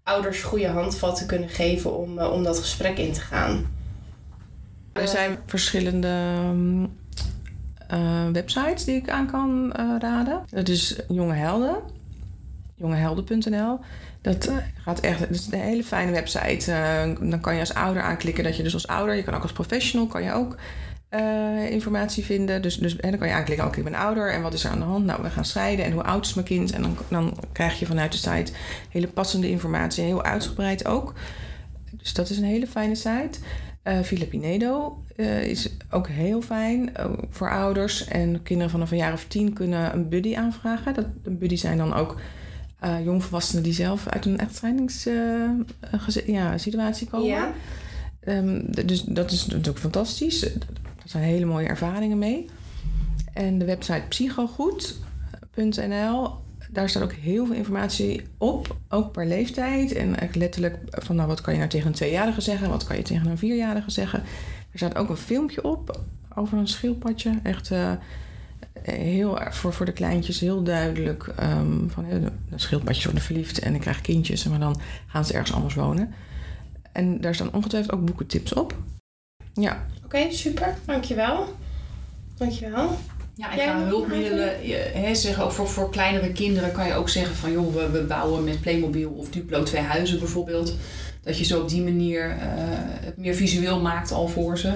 ouders 0.03 0.41
goede 0.43 0.67
handvatten 0.67 1.27
kunnen 1.27 1.49
geven 1.49 1.97
om, 1.97 2.19
om 2.19 2.43
dat 2.43 2.59
gesprek 2.59 2.97
in 2.97 3.13
te 3.13 3.21
gaan? 3.21 3.76
Er 4.99 5.07
zijn 5.07 5.37
verschillende 5.45 6.13
uh, 7.93 8.27
websites 8.31 8.85
die 8.85 8.95
ik 8.95 9.09
aan 9.09 9.31
kan 9.31 9.73
uh, 9.79 9.95
raden. 9.99 10.41
Dat 10.49 10.69
is 10.69 10.99
Jonge 11.07 11.33
Helden, 11.33 11.75
jongehelden.nl. 12.75 13.79
Dat 14.21 14.51
gaat 14.83 14.99
echt, 14.99 15.19
dat 15.19 15.29
is 15.29 15.47
een 15.51 15.59
hele 15.59 15.83
fijne 15.83 16.11
website. 16.11 16.71
Dan 17.19 17.39
kan 17.39 17.53
je 17.53 17.59
als 17.59 17.73
ouder 17.73 18.01
aanklikken 18.01 18.43
dat 18.43 18.57
je 18.57 18.63
dus 18.63 18.73
als 18.73 18.87
ouder, 18.87 19.15
je 19.15 19.23
kan 19.23 19.33
ook 19.33 19.41
als 19.41 19.51
professional, 19.51 20.07
kan 20.07 20.23
je 20.23 20.31
ook 20.31 20.57
informatie 21.69 22.25
vinden. 22.25 22.61
Dus, 22.61 22.77
dus 22.77 22.95
en 22.95 23.09
dan 23.09 23.19
kan 23.19 23.27
je 23.27 23.33
aanklikken, 23.33 23.65
oké, 23.65 23.79
okay, 23.79 23.91
ik 23.91 23.97
ben 23.97 24.07
ouder 24.07 24.33
en 24.33 24.41
wat 24.41 24.53
is 24.53 24.63
er 24.63 24.71
aan 24.71 24.79
de 24.79 24.85
hand? 24.85 25.05
Nou, 25.05 25.23
we 25.23 25.29
gaan 25.29 25.45
scheiden 25.45 25.85
en 25.85 25.91
hoe 25.91 26.03
oud 26.03 26.25
is 26.25 26.33
mijn 26.33 26.47
kind? 26.47 26.71
En 26.71 26.81
dan, 26.81 26.97
dan 27.09 27.37
krijg 27.51 27.79
je 27.79 27.85
vanuit 27.85 28.11
de 28.11 28.17
site 28.17 28.51
hele 28.89 29.07
passende 29.07 29.49
informatie, 29.49 30.03
heel 30.03 30.23
uitgebreid 30.23 30.85
ook. 30.85 31.13
Dus 31.91 32.13
dat 32.13 32.29
is 32.29 32.37
een 32.37 32.43
hele 32.43 32.67
fijne 32.67 32.95
site. 32.95 33.39
Uh, 33.87 33.99
Filipinedo 33.99 35.03
uh, 35.15 35.43
is 35.43 35.69
ook 35.89 36.07
heel 36.07 36.41
fijn 36.41 36.89
uh, 36.99 37.05
voor 37.29 37.51
ouders. 37.51 38.07
En 38.07 38.43
kinderen 38.43 38.71
vanaf 38.71 38.91
een 38.91 38.97
jaar 38.97 39.13
of 39.13 39.25
tien 39.25 39.53
kunnen 39.53 39.93
een 39.93 40.09
buddy 40.09 40.35
aanvragen. 40.35 40.93
Dat, 40.93 41.05
een 41.23 41.37
buddy 41.37 41.55
zijn 41.55 41.77
dan 41.77 41.93
ook 41.93 42.19
jongvolwassenen 43.03 43.63
die 43.63 43.73
zelf 43.73 44.07
uit 44.07 44.25
een 44.25 44.37
echtscheidingssituatie 44.37 47.07
komen. 47.07 47.27
Ja. 47.27 47.53
Um, 48.27 48.65
dus 48.85 49.01
dat 49.01 49.31
is 49.31 49.45
natuurlijk 49.45 49.79
fantastisch. 49.79 50.39
Daar 50.39 50.51
zijn 51.05 51.23
hele 51.23 51.45
mooie 51.45 51.67
ervaringen 51.67 52.17
mee. 52.17 52.49
En 53.33 53.57
de 53.57 53.65
website 53.65 54.03
psychogoed.nl 54.09 56.45
daar 56.69 56.89
staat 56.89 57.03
ook 57.03 57.13
heel 57.13 57.45
veel 57.45 57.55
informatie 57.55 58.21
op, 58.37 58.77
ook 58.89 59.11
per 59.11 59.25
leeftijd. 59.25 59.93
En 59.93 60.15
letterlijk 60.33 60.77
van 60.89 61.15
nou, 61.15 61.27
wat 61.27 61.41
kan 61.41 61.53
je 61.53 61.59
nou 61.59 61.71
tegen 61.71 61.87
een 61.87 61.93
tweejarige 61.93 62.41
zeggen, 62.41 62.69
wat 62.69 62.83
kan 62.83 62.95
je 62.95 63.01
tegen 63.01 63.27
een 63.27 63.37
vierjarige 63.37 63.91
zeggen. 63.91 64.19
Er 64.71 64.77
staat 64.77 64.95
ook 64.95 65.09
een 65.09 65.17
filmpje 65.17 65.63
op 65.63 65.99
over 66.35 66.57
een 66.57 66.67
schildpadje. 66.67 67.39
Echt 67.43 67.71
uh, 67.71 67.91
heel, 68.81 69.39
voor, 69.49 69.73
voor 69.73 69.85
de 69.85 69.91
kleintjes 69.91 70.39
heel 70.39 70.63
duidelijk 70.63 71.33
um, 71.39 71.89
van 71.89 72.05
de 72.09 72.31
schildpadjes 72.55 73.03
worden 73.03 73.23
verliefd 73.23 73.59
en 73.59 73.75
ik 73.75 73.81
krijg 73.81 74.01
kindjes, 74.01 74.47
maar 74.47 74.59
dan 74.59 74.79
gaan 75.07 75.25
ze 75.25 75.33
ergens 75.33 75.53
anders 75.53 75.75
wonen. 75.75 76.13
En 76.91 77.21
daar 77.21 77.35
staan 77.35 77.53
ongetwijfeld 77.53 77.93
ook 77.93 78.05
boekentips 78.05 78.53
op. 78.53 78.75
Ja. 79.53 79.85
Oké, 80.03 80.31
super. 80.31 80.75
Dankjewel. 80.85 81.55
Dankjewel. 82.35 82.97
Ja, 83.37 83.51
en 83.51 83.57
qua 83.57 83.85
hulpmiddelen, 83.85 84.53
hè, 84.93 85.15
zeg, 85.15 85.41
ook 85.41 85.51
voor, 85.51 85.67
voor 85.67 85.89
kleinere 85.89 86.31
kinderen 86.31 86.71
kan 86.71 86.87
je 86.87 86.93
ook 86.93 87.09
zeggen 87.09 87.35
van 87.35 87.51
joh, 87.51 87.73
we, 87.73 87.89
we 87.89 88.03
bouwen 88.03 88.43
met 88.43 88.61
Playmobil 88.61 89.09
of 89.09 89.29
Duplo 89.29 89.63
twee 89.63 89.81
huizen 89.81 90.19
bijvoorbeeld. 90.19 90.75
Dat 91.23 91.37
je 91.37 91.45
zo 91.45 91.61
op 91.61 91.69
die 91.69 91.81
manier 91.81 92.29
uh, 92.29 92.41
het 93.05 93.17
meer 93.17 93.35
visueel 93.35 93.81
maakt 93.81 94.11
al 94.11 94.27
voor 94.27 94.57
ze. 94.57 94.73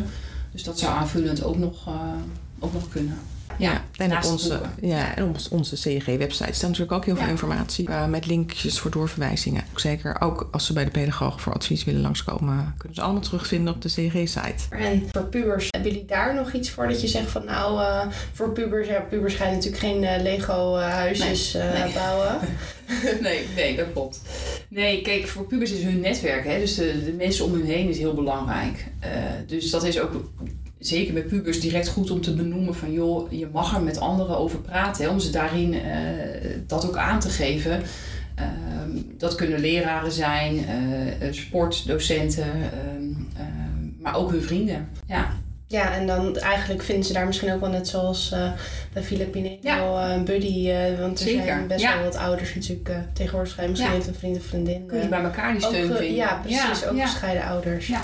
Dus 0.52 0.64
dat 0.64 0.80
zou 0.80 0.94
aanvullend 0.94 1.44
ook 1.44 1.58
nog, 1.58 1.88
uh, 1.88 1.94
ook 2.60 2.74
nog 2.74 2.90
kunnen. 2.90 3.18
Ja, 3.58 3.84
en 4.02 4.18
op 4.18 4.24
onze, 4.24 4.60
ja, 4.82 5.16
en 5.16 5.24
op 5.24 5.38
onze 5.50 5.78
CEG-website 5.78 6.54
staat 6.54 6.70
natuurlijk 6.70 6.92
ook 6.92 7.06
heel 7.06 7.16
veel 7.16 7.28
informatie 7.28 7.90
uh, 7.90 8.06
met 8.06 8.26
linkjes 8.26 8.80
voor 8.80 8.92
doorverwijzingen. 8.92 9.64
Zeker 9.76 10.22
ook 10.22 10.48
als 10.52 10.66
ze 10.66 10.74
bij 10.74 10.84
de 10.84 10.92
pedagoog 10.92 11.42
voor 11.42 11.54
advies 11.54 11.84
willen 11.84 12.02
langskomen, 12.02 12.74
kunnen 12.78 12.96
ze 12.96 13.04
allemaal 13.04 13.22
terugvinden 13.22 13.74
op 13.74 13.82
de 13.82 13.90
CEG-site. 13.90 14.64
En 14.70 15.10
voor 15.12 15.26
pubers, 15.26 15.68
hebben 15.70 15.92
jullie 15.92 16.06
daar 16.06 16.36
nog 16.36 16.54
iets 16.54 16.70
voor 16.70 16.88
dat 16.88 17.02
je 17.02 17.08
zegt 17.08 17.30
van 17.30 17.46
nou, 17.46 17.80
uh, 17.80 18.06
voor 18.34 18.52
pubers, 18.52 18.88
ja, 18.88 19.00
pubers 19.00 19.36
gaan 19.36 19.52
natuurlijk 19.52 19.82
geen 19.82 20.04
uh, 20.04 20.22
Lego-huisjes 20.22 21.54
nee, 21.54 21.94
bouwen. 21.94 22.40
nee, 23.22 23.48
nee, 23.56 23.76
dat 23.76 23.88
klopt. 23.94 24.22
Nee, 24.68 25.02
kijk, 25.02 25.28
voor 25.28 25.46
pubers 25.46 25.72
is 25.72 25.84
hun 25.84 26.00
netwerk, 26.00 26.46
hè, 26.46 26.60
dus 26.60 26.76
de, 26.76 27.04
de 27.06 27.14
mensen 27.14 27.46
om 27.46 27.54
hun 27.54 27.66
heen 27.66 27.90
is 27.90 27.98
heel 27.98 28.14
belangrijk. 28.14 28.86
dus 29.48 29.70
dat 29.70 29.84
is 29.84 30.00
ook 30.00 30.14
zeker 30.82 31.14
bij 31.14 31.24
pubers 31.24 31.60
direct 31.60 31.88
goed 31.88 32.12
om 32.12 32.22
te 32.22 32.34
benoemen 32.34 32.76
van 32.76 32.92
joh, 32.92 33.32
je 33.32 33.48
mag 33.52 33.76
er 33.76 33.82
met 33.82 34.00
anderen 34.00 34.38
over 34.38 34.60
praten. 34.60 35.04
Hè, 35.04 35.10
om 35.10 35.20
ze 35.20 35.32
daarin 35.32 35.74
uh, 35.74 35.82
dat 36.68 36.88
ook 36.88 36.98
aan 36.98 37.20
te 37.20 37.30
geven. 37.30 37.82
Uh, 38.40 38.46
dat 39.18 39.36
kunnen 39.36 39.60
leraren 39.60 40.12
zijn, 40.12 40.56
uh, 40.56 41.32
sportdocenten, 41.32 42.52
ehm, 42.54 43.84
maar 44.00 44.16
ook 44.16 44.32
hun 44.32 44.42
vrienden. 44.42 44.90
Ja. 45.08 45.30
Ja, 45.68 45.94
en 45.94 46.08
dan 46.08 46.38
eigenlijk 46.38 46.84
vinden 46.84 47.06
ze 47.06 47.14
daar 47.14 47.26
misschien 47.26 47.54
ook 47.54 47.60
wel 47.60 47.70
net 47.70 47.88
zoals 47.88 48.32
uh, 48.34 48.52
bij 48.94 49.04
Filipine 49.04 49.58
ja. 49.62 50.12
een 50.14 50.26
buddy. 50.26 50.70
Uh, 50.70 51.00
want 51.00 51.20
er 51.20 51.26
Zeker. 51.26 51.44
zijn 51.44 51.68
best 51.68 51.94
wel 51.94 52.04
wat 52.04 52.16
ouders 52.16 52.56
natuurlijk 52.56 52.90
tegenwoordig. 53.14 53.58
Misschien 53.58 53.90
ja. 53.90 53.96
heeft 53.96 54.08
een 54.08 54.16
vriend 54.16 54.38
of 54.38 54.44
vriendin. 54.44 54.86
Kun 54.86 55.02
je 55.02 55.08
bij 55.08 55.24
elkaar 55.24 55.52
die 55.52 55.62
steun 55.62 55.96
vinden. 55.96 56.14
Ja, 56.14 56.40
precies. 56.44 56.86
ook 56.86 57.02
gescheiden 57.02 57.44
ouders. 57.44 57.88
Ja. 57.88 58.02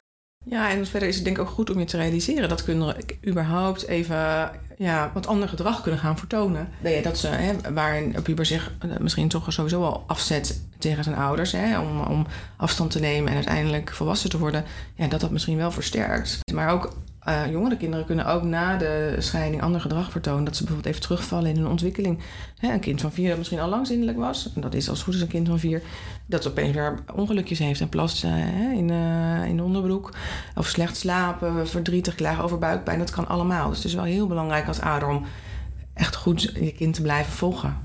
Ja, 0.50 0.70
en 0.70 0.86
verder 0.86 1.10
is 1.10 1.16
het 1.16 1.24
denk 1.24 1.38
ik 1.38 1.44
ook 1.44 1.50
goed 1.50 1.70
om 1.70 1.80
je 1.80 1.86
te 1.86 1.98
realiseren 1.98 2.50
dat 2.50 2.64
kinderen 2.64 2.96
überhaupt 3.28 3.88
even 3.88 4.52
ja, 4.78 5.12
wat 5.14 5.28
ander 5.28 5.50
gedrag 5.50 5.82
kunnen 5.82 6.00
gaan 6.00 6.18
vertonen. 6.18 6.70
Dat 7.04 7.18
ze, 7.18 7.28
hè, 7.28 7.74
waar 7.74 7.98
een 7.98 8.22
puber 8.24 8.46
zich 8.46 8.74
eh, 8.80 8.98
misschien 9.00 9.28
toch 9.28 9.54
sowieso 9.54 9.84
al 9.84 10.04
afzet 10.08 10.62
tegen 10.78 11.04
zijn 11.04 11.16
ouders, 11.16 11.52
hè, 11.52 11.80
om, 11.80 12.02
om 12.02 12.28
afstand 12.58 12.92
te 12.92 13.00
nemen 13.00 13.30
en 13.30 13.36
uiteindelijk 13.36 13.94
volwassen 13.94 14.30
te 14.30 14.38
worden, 14.38 14.64
ja, 14.96 15.08
dat 15.08 15.22
dat 15.22 15.32
misschien 15.32 15.58
wel 15.58 15.72
versterkt. 15.72 16.40
Maar 16.54 16.72
ook 16.72 16.94
uh, 17.30 17.52
jongere 17.52 17.78
kinderen 17.78 18.06
kunnen 18.06 18.26
ook 18.26 18.44
na 18.44 18.78
de 18.78 19.16
scheiding 19.20 19.62
ander 19.62 19.82
gedrag 19.82 20.12
vertonen. 20.12 20.44
Dat 20.44 20.56
ze 20.56 20.64
bijvoorbeeld 20.64 20.94
even 20.94 21.08
terugvallen 21.08 21.50
in 21.50 21.56
hun 21.56 21.68
ontwikkeling. 21.68 22.20
een 22.62 22.80
kind 22.80 23.02
van 23.02 23.12
vier 23.12 23.28
dat 23.28 23.38
misschien 23.38 23.60
al 23.60 23.70
lang 23.70 23.88
zindelijk 23.88 24.18
was. 24.18 24.52
En 24.56 24.62
dat 24.62 24.74
is 24.74 24.90
als 24.90 25.04
goed 25.04 25.14
is 25.14 25.22
een 25.22 25.28
kind 25.28 25.48
van 25.48 25.60
vier. 25.60 25.82
Dat 26.26 26.48
opeens 26.48 26.74
weer 26.74 27.00
ongelukjes 27.16 27.60
heeft 27.60 27.82
en 27.82 27.90
plast 27.90 28.24
uh, 28.24 28.38
in, 28.72 28.90
uh, 28.90 29.46
in 29.46 29.58
de 29.58 29.64
onderbroek. 29.64 30.14
Of 30.56 30.68
slecht 30.68 30.98
slapen, 30.98 31.68
verdrietig, 31.68 32.16
klagen 32.16 32.44
over 32.44 32.58
buikpijn. 32.58 33.00
Dat 33.00 33.12
kan 33.12 33.28
allemaal. 33.28 33.68
Dus 33.68 33.78
het 33.78 33.88
is 33.88 33.94
wel 33.94 34.04
heel 34.04 34.28
belangrijk 34.28 34.68
als 34.68 34.82
ouder 34.82 35.10
om 35.10 35.26
echt 35.94 36.16
goed 36.16 36.42
je 36.42 36.74
kind 36.74 36.94
te 36.94 37.02
blijven 37.02 37.34
volgen. 37.34 37.78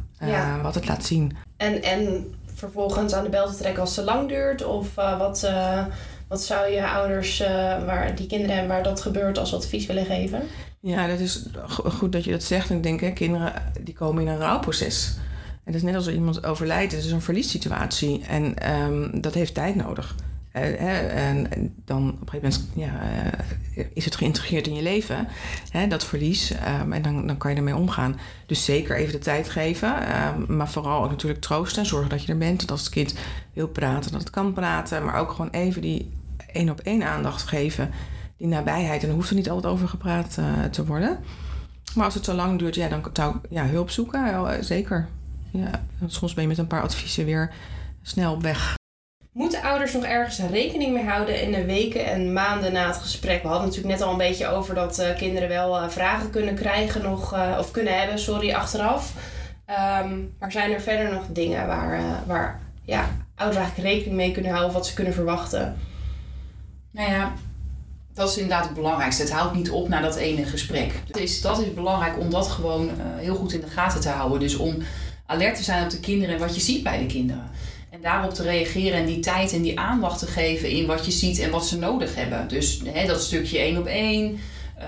Wat 0.63 0.75
het 0.75 0.89
laat 0.89 1.05
zien. 1.05 1.37
En, 1.57 1.83
en 1.83 2.35
vervolgens 2.55 3.13
aan 3.13 3.25
de 3.25 3.31
bel 3.31 3.47
te 3.47 3.57
trekken 3.57 3.81
als 3.81 3.97
het 3.97 4.07
te 4.07 4.13
lang 4.13 4.29
duurt? 4.29 4.65
Of 4.65 4.95
wat 4.95 5.51
wat 6.33 6.43
zou 6.43 6.71
je 6.71 6.89
ouders 6.89 7.41
uh, 7.41 7.49
waar 7.85 8.15
die 8.15 8.27
kinderen 8.27 8.57
hebben 8.57 8.75
waar 8.75 8.83
dat 8.83 9.01
gebeurt 9.01 9.39
als 9.39 9.55
advies 9.55 9.87
willen 9.87 10.05
geven? 10.05 10.42
Ja, 10.81 11.07
dat 11.07 11.18
is 11.18 11.47
goed 11.68 12.12
dat 12.12 12.25
je 12.25 12.31
dat 12.31 12.42
zegt. 12.42 12.71
En 12.71 12.77
ik 12.77 12.83
denk, 12.83 13.01
hè, 13.01 13.11
kinderen 13.11 13.53
die 13.81 13.95
komen 13.95 14.23
in 14.23 14.29
een 14.29 14.38
rouwproces. 14.38 15.14
En 15.64 15.73
dat 15.73 15.75
is 15.75 15.83
net 15.83 15.95
als 15.95 16.09
iemand 16.09 16.45
overlijdt. 16.45 16.92
Het 16.92 17.05
is 17.05 17.11
een 17.11 17.23
verliessituatie. 17.23 18.25
En 18.29 18.73
um, 18.73 19.21
dat 19.21 19.35
heeft 19.35 19.55
tijd 19.55 19.75
nodig. 19.75 20.14
Uh, 20.57 21.29
en, 21.31 21.75
dan 21.85 22.09
op 22.21 22.33
een 22.33 22.40
gegeven 22.40 22.66
moment 22.75 22.95
ja, 23.75 23.90
is 23.95 24.05
het 24.05 24.16
geïntegreerd 24.16 24.66
in 24.66 24.75
je 24.75 24.83
leven, 24.83 25.29
hè, 25.71 25.87
dat 25.87 26.05
verlies. 26.05 26.51
Um, 26.81 26.92
en 26.92 27.03
dan, 27.03 27.27
dan 27.27 27.37
kan 27.37 27.51
je 27.51 27.57
ermee 27.57 27.77
omgaan. 27.77 28.18
Dus 28.47 28.64
zeker 28.64 28.97
even 28.97 29.12
de 29.12 29.18
tijd 29.18 29.49
geven. 29.49 29.95
Um, 30.27 30.57
maar 30.57 30.68
vooral 30.68 31.05
ook 31.05 31.11
natuurlijk 31.11 31.40
troosten. 31.40 31.87
Zorgen 31.87 32.11
dat 32.11 32.25
je 32.25 32.33
er 32.33 32.38
bent. 32.38 32.61
Dat 32.61 32.71
als 32.71 32.81
het 32.81 32.92
kind 32.92 33.14
wil 33.53 33.68
praten, 33.68 34.12
dat 34.12 34.21
het 34.21 34.31
kan 34.31 34.53
praten. 34.53 35.05
Maar 35.05 35.21
ook 35.21 35.31
gewoon 35.31 35.51
even 35.51 35.83
die 35.83 36.21
één 36.53 36.71
op 36.71 36.81
één 36.81 37.03
aandacht 37.03 37.43
geven. 37.43 37.91
Die 38.37 38.47
nabijheid. 38.47 39.03
En 39.03 39.07
dan 39.07 39.17
hoeft 39.17 39.31
er 39.31 39.37
niet 39.37 39.51
altijd 39.51 39.73
over 39.73 39.88
gepraat 39.88 40.37
uh, 40.38 40.65
te 40.65 40.87
worden. 40.87 41.19
Maar 41.95 42.05
als 42.05 42.15
het 42.15 42.25
zo 42.25 42.33
lang 42.33 42.59
duurt, 42.59 42.75
ja, 42.75 42.88
dan 42.88 43.11
zou 43.12 43.37
ik 43.37 43.51
ja, 43.51 43.67
hulp 43.67 43.91
zoeken. 43.91 44.27
Ja, 44.27 44.62
zeker. 44.62 45.09
Ja, 45.51 45.71
soms 46.07 46.35
ben 46.35 46.43
je 46.43 46.49
met 46.49 46.59
een 46.59 46.67
paar 46.67 46.83
adviezen 46.83 47.25
weer 47.25 47.51
snel 48.03 48.41
weg. 48.41 48.75
Moeten 49.33 49.62
ouders 49.62 49.93
nog 49.93 50.05
ergens 50.05 50.38
rekening 50.38 50.93
mee 50.93 51.05
houden 51.05 51.43
in 51.43 51.53
de 51.53 51.65
weken 51.65 52.07
en 52.07 52.33
maanden 52.33 52.73
na 52.73 52.87
het 52.87 52.97
gesprek? 52.97 53.43
We 53.43 53.49
hadden 53.49 53.67
natuurlijk 53.67 53.95
net 53.95 54.07
al 54.07 54.12
een 54.12 54.19
beetje 54.19 54.47
over 54.47 54.75
dat 54.75 55.01
uh, 55.01 55.17
kinderen 55.17 55.49
wel 55.49 55.91
vragen 55.91 56.31
kunnen 56.31 56.55
krijgen 56.55 57.03
nog, 57.03 57.35
of 57.59 57.71
kunnen 57.71 57.99
hebben, 57.99 58.19
sorry, 58.19 58.53
achteraf. 58.53 59.12
Um, 60.03 60.35
maar 60.38 60.53
zijn 60.53 60.73
er 60.73 60.81
verder 60.81 61.12
nog 61.12 61.25
dingen 61.29 61.67
waar, 61.67 62.23
waar 62.27 62.61
ja, 62.83 63.11
ouders 63.35 63.61
eigenlijk 63.61 63.88
rekening 63.88 64.17
mee 64.17 64.33
kunnen 64.33 64.51
houden 64.51 64.71
of 64.71 64.77
wat 64.77 64.87
ze 64.87 64.95
kunnen 64.95 65.15
verwachten? 65.15 65.77
Nou 66.92 67.11
ja, 67.11 67.33
dat 68.14 68.28
is 68.28 68.37
inderdaad 68.37 68.64
het 68.64 68.74
belangrijkste. 68.74 69.22
Het 69.22 69.33
houdt 69.33 69.55
niet 69.55 69.70
op 69.70 69.88
na 69.88 70.00
dat 70.00 70.16
ene 70.16 70.44
gesprek. 70.44 70.92
Dat 71.40 71.59
is, 71.59 71.74
belangrijk 71.74 72.18
om 72.18 72.31
dat 72.31 72.48
gewoon 72.48 72.85
uh, 72.85 72.92
heel 73.16 73.35
goed 73.35 73.52
in 73.52 73.61
de 73.61 73.66
gaten 73.66 74.00
te 74.00 74.09
houden. 74.09 74.40
Dus 74.40 74.57
om 74.57 74.76
alert 75.26 75.57
te 75.57 75.62
zijn 75.62 75.85
op 75.85 75.90
de 75.90 76.00
kinderen 76.00 76.35
en 76.35 76.40
wat 76.40 76.55
je 76.55 76.61
ziet 76.61 76.83
bij 76.83 76.98
de 76.98 77.07
kinderen. 77.07 77.50
En 77.90 78.00
daarop 78.02 78.35
te 78.35 78.42
reageren 78.42 78.98
en 78.98 79.07
die 79.07 79.20
tijd 79.20 79.52
en 79.52 79.62
die 79.62 79.78
aandacht 79.78 80.18
te 80.18 80.26
geven 80.26 80.70
in 80.70 80.87
wat 80.87 81.05
je 81.05 81.11
ziet 81.11 81.38
en 81.38 81.50
wat 81.50 81.66
ze 81.66 81.78
nodig 81.78 82.14
hebben. 82.14 82.48
Dus 82.48 82.83
hè, 82.85 83.07
dat 83.07 83.22
stukje 83.22 83.59
één 83.59 83.78
op 83.78 83.87
één, 83.87 84.38
uh, 84.78 84.87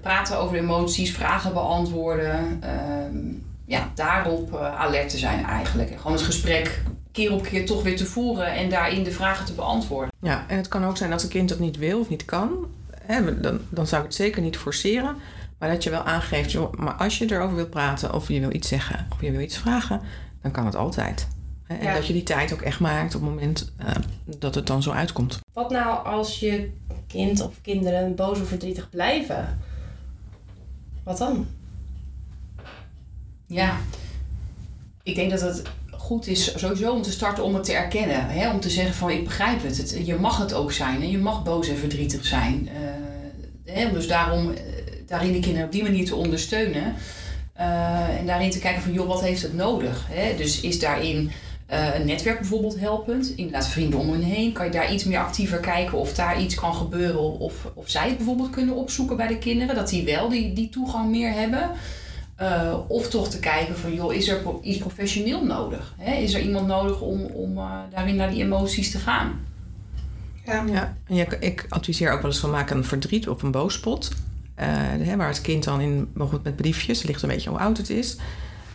praten 0.00 0.38
over 0.38 0.56
emoties, 0.56 1.12
vragen 1.12 1.52
beantwoorden. 1.52 2.60
Uh, 2.64 3.30
ja, 3.66 3.90
daarop 3.94 4.52
uh, 4.52 4.80
alert 4.80 5.08
te 5.08 5.18
zijn 5.18 5.44
eigenlijk. 5.44 5.92
gewoon 5.96 6.12
het 6.12 6.22
gesprek 6.22 6.82
keer 7.14 7.32
op 7.32 7.42
keer 7.42 7.66
toch 7.66 7.82
weer 7.82 7.96
te 7.96 8.06
voeren 8.06 8.54
en 8.54 8.68
daarin 8.68 9.02
de 9.02 9.10
vragen 9.10 9.46
te 9.46 9.52
beantwoorden. 9.52 10.12
Ja, 10.20 10.44
en 10.48 10.56
het 10.56 10.68
kan 10.68 10.84
ook 10.84 10.96
zijn 10.96 11.10
dat 11.10 11.22
een 11.22 11.28
kind 11.28 11.48
dat 11.48 11.58
niet 11.58 11.76
wil 11.76 12.00
of 12.00 12.08
niet 12.08 12.24
kan. 12.24 12.66
Hè, 13.02 13.40
dan, 13.40 13.60
dan 13.68 13.86
zou 13.86 14.00
ik 14.00 14.06
het 14.06 14.16
zeker 14.16 14.42
niet 14.42 14.56
forceren. 14.56 15.16
Maar 15.58 15.68
dat 15.68 15.82
je 15.82 15.90
wel 15.90 16.02
aangeeft, 16.02 16.52
joh, 16.52 16.72
maar 16.72 16.94
als 16.94 17.18
je 17.18 17.32
erover 17.32 17.56
wilt 17.56 17.70
praten 17.70 18.14
of 18.14 18.28
je 18.28 18.40
wil 18.40 18.54
iets 18.54 18.68
zeggen 18.68 19.06
of 19.12 19.20
je 19.20 19.30
wil 19.30 19.40
iets 19.40 19.58
vragen, 19.58 20.00
dan 20.42 20.50
kan 20.50 20.66
het 20.66 20.76
altijd. 20.76 21.28
En 21.66 21.94
dat 21.94 22.06
je 22.06 22.12
die 22.12 22.22
tijd 22.22 22.52
ook 22.52 22.60
echt 22.60 22.80
maakt 22.80 23.14
op 23.14 23.20
het 23.20 23.30
moment 23.30 23.72
uh, 23.80 23.90
dat 24.38 24.54
het 24.54 24.66
dan 24.66 24.82
zo 24.82 24.90
uitkomt. 24.90 25.38
Wat 25.52 25.70
nou 25.70 26.06
als 26.06 26.40
je 26.40 26.70
kind 27.06 27.40
of 27.40 27.60
kinderen 27.62 28.14
boos 28.14 28.40
of 28.40 28.48
verdrietig 28.48 28.90
blijven? 28.90 29.58
Wat 31.02 31.18
dan? 31.18 31.46
Ja, 33.46 33.76
ik 35.02 35.14
denk 35.14 35.30
dat 35.30 35.40
het 35.40 35.62
goed 36.04 36.26
is 36.26 36.58
sowieso 36.58 36.92
om 36.92 37.02
te 37.02 37.12
starten 37.12 37.44
om 37.44 37.54
het 37.54 37.64
te 37.64 37.72
erkennen. 37.72 38.26
Hè? 38.28 38.50
Om 38.50 38.60
te 38.60 38.70
zeggen 38.70 38.94
van 38.94 39.10
ik 39.10 39.24
begrijp 39.24 39.62
het. 39.62 39.76
het 39.76 40.06
je 40.06 40.14
mag 40.14 40.38
het 40.38 40.54
ook 40.54 40.72
zijn. 40.72 41.02
En 41.02 41.10
je 41.10 41.18
mag 41.18 41.42
boos 41.42 41.68
en 41.68 41.76
verdrietig 41.76 42.26
zijn. 42.26 42.68
Uh, 42.72 43.74
hè? 43.74 43.92
Dus 43.92 44.06
daarom 44.06 44.50
uh, 44.50 44.56
daarin 45.06 45.32
de 45.32 45.38
kinderen 45.38 45.66
op 45.66 45.72
die 45.72 45.82
manier 45.82 46.04
te 46.04 46.14
ondersteunen. 46.14 46.94
Uh, 47.58 48.18
en 48.18 48.26
daarin 48.26 48.50
te 48.50 48.58
kijken 48.58 48.82
van 48.82 48.92
joh, 48.92 49.06
wat 49.06 49.20
heeft 49.20 49.42
het 49.42 49.54
nodig? 49.54 50.06
Hè? 50.10 50.36
Dus 50.36 50.60
is 50.60 50.78
daarin 50.78 51.30
een 51.66 52.06
netwerk 52.06 52.38
bijvoorbeeld 52.38 52.80
helpend? 52.80 53.32
Inderdaad 53.36 53.68
vrienden 53.68 53.98
om 53.98 54.12
hen 54.12 54.22
heen. 54.22 54.52
Kan 54.52 54.64
je 54.64 54.72
daar 54.72 54.92
iets 54.92 55.04
meer 55.04 55.18
actiever 55.18 55.58
kijken 55.58 55.98
of 55.98 56.14
daar 56.14 56.40
iets 56.40 56.54
kan 56.54 56.74
gebeuren? 56.74 57.38
Of, 57.38 57.54
of 57.74 57.88
zij 57.88 58.08
het 58.08 58.16
bijvoorbeeld 58.16 58.50
kunnen 58.50 58.74
opzoeken 58.74 59.16
bij 59.16 59.26
de 59.26 59.38
kinderen. 59.38 59.74
Dat 59.74 59.88
die 59.88 60.04
wel 60.04 60.28
die, 60.28 60.52
die 60.52 60.68
toegang 60.68 61.10
meer 61.10 61.32
hebben. 61.32 61.70
Uh, 62.40 62.78
of 62.88 63.08
toch 63.08 63.28
te 63.28 63.38
kijken 63.38 63.78
van, 63.78 63.94
joh, 63.94 64.14
is 64.14 64.28
er 64.28 64.42
iets 64.62 64.78
professioneel 64.78 65.44
nodig? 65.44 65.94
Hè? 65.98 66.14
Is 66.14 66.34
er 66.34 66.40
iemand 66.40 66.66
nodig 66.66 67.00
om, 67.00 67.20
om 67.24 67.58
uh, 67.58 67.80
daarin 67.90 68.16
naar 68.16 68.30
die 68.30 68.42
emoties 68.42 68.90
te 68.90 68.98
gaan? 68.98 69.40
Ja, 70.44 70.64
ja. 70.66 70.96
En 71.06 71.40
ik 71.40 71.66
adviseer 71.68 72.12
ook 72.12 72.22
wel 72.22 72.30
eens 72.30 72.40
van 72.40 72.50
maken 72.50 72.76
een 72.76 72.84
verdriet 72.84 73.28
op 73.28 73.42
een 73.42 73.50
boospot. 73.50 74.10
Uh, 74.60 75.14
waar 75.16 75.28
het 75.28 75.40
kind 75.40 75.64
dan 75.64 75.80
in, 75.80 76.10
bijvoorbeeld 76.12 76.44
met 76.44 76.56
briefjes, 76.56 77.02
ligt 77.02 77.22
een 77.22 77.28
beetje 77.28 77.50
hoe 77.50 77.58
oud 77.58 77.76
het 77.76 77.90
is. 77.90 78.16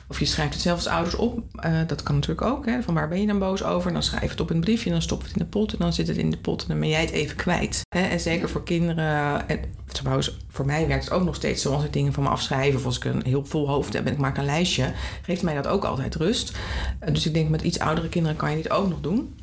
Of 0.10 0.19
je 0.19 0.26
schrijft 0.26 0.54
het 0.54 0.62
zelfs 0.62 0.88
ouders 0.88 1.15
op. 1.15 1.39
Uh, 1.65 1.80
dat 1.88 2.04
kan 2.04 2.15
natuurlijk 2.15 2.48
ook. 2.48 2.65
Hè? 2.65 2.82
Van 2.82 2.93
waar 2.93 3.08
ben 3.08 3.22
je 3.22 3.28
dan 3.28 3.39
boos 3.39 3.63
over? 3.63 3.93
Dan 3.93 4.04
schrijf 4.04 4.30
het 4.30 4.39
op 4.39 4.50
een 4.50 4.60
briefje, 4.60 4.89
dan 4.89 5.02
stop 5.02 5.22
het 5.22 5.32
in 5.32 5.38
de 5.38 5.45
pot 5.45 5.72
en 5.72 5.78
dan 5.80 5.93
zit 5.93 6.08
het 6.08 6.17
in 6.17 6.30
de 6.30 6.38
pot 6.38 6.62
en 6.62 6.67
dan 6.67 6.80
ben 6.80 6.89
jij 6.89 7.02
het 7.02 7.10
even 7.10 7.36
kwijt. 7.36 7.82
Hè? 7.89 8.02
En 8.02 8.19
zeker 8.19 8.50
voor 8.50 8.63
kinderen. 8.63 9.50
En 9.50 9.60
trouwens, 9.86 10.38
voor 10.48 10.65
mij 10.65 10.88
werkt 10.88 11.04
het 11.04 11.13
ook 11.13 11.24
nog 11.24 11.36
steeds 11.36 11.62
zo 11.62 11.74
als 11.74 11.84
ik 11.84 11.93
dingen 11.93 12.13
van 12.13 12.24
me 12.24 12.30
afschrijf. 12.30 12.76
Of 12.76 12.86
als 12.86 12.98
ik 12.98 13.04
een 13.04 13.22
heel 13.26 13.45
vol 13.45 13.67
hoofd 13.67 13.93
heb 13.93 14.06
en 14.06 14.12
ik 14.12 14.17
maak 14.17 14.38
een 14.38 14.45
lijstje. 14.45 14.91
Geeft 15.22 15.43
mij 15.43 15.56
dat 15.56 15.67
ook 15.67 15.84
altijd 15.84 16.15
rust. 16.15 16.52
Uh, 16.52 17.13
dus 17.13 17.26
ik 17.26 17.34
denk 17.34 17.50
met 17.50 17.62
iets 17.62 17.80
oudere 17.80 18.10
kinderen 18.10 18.38
kan 18.38 18.50
je 18.50 18.56
dit 18.56 18.69
ook 18.69 18.89
nog 18.89 19.02
doen. 19.02 19.36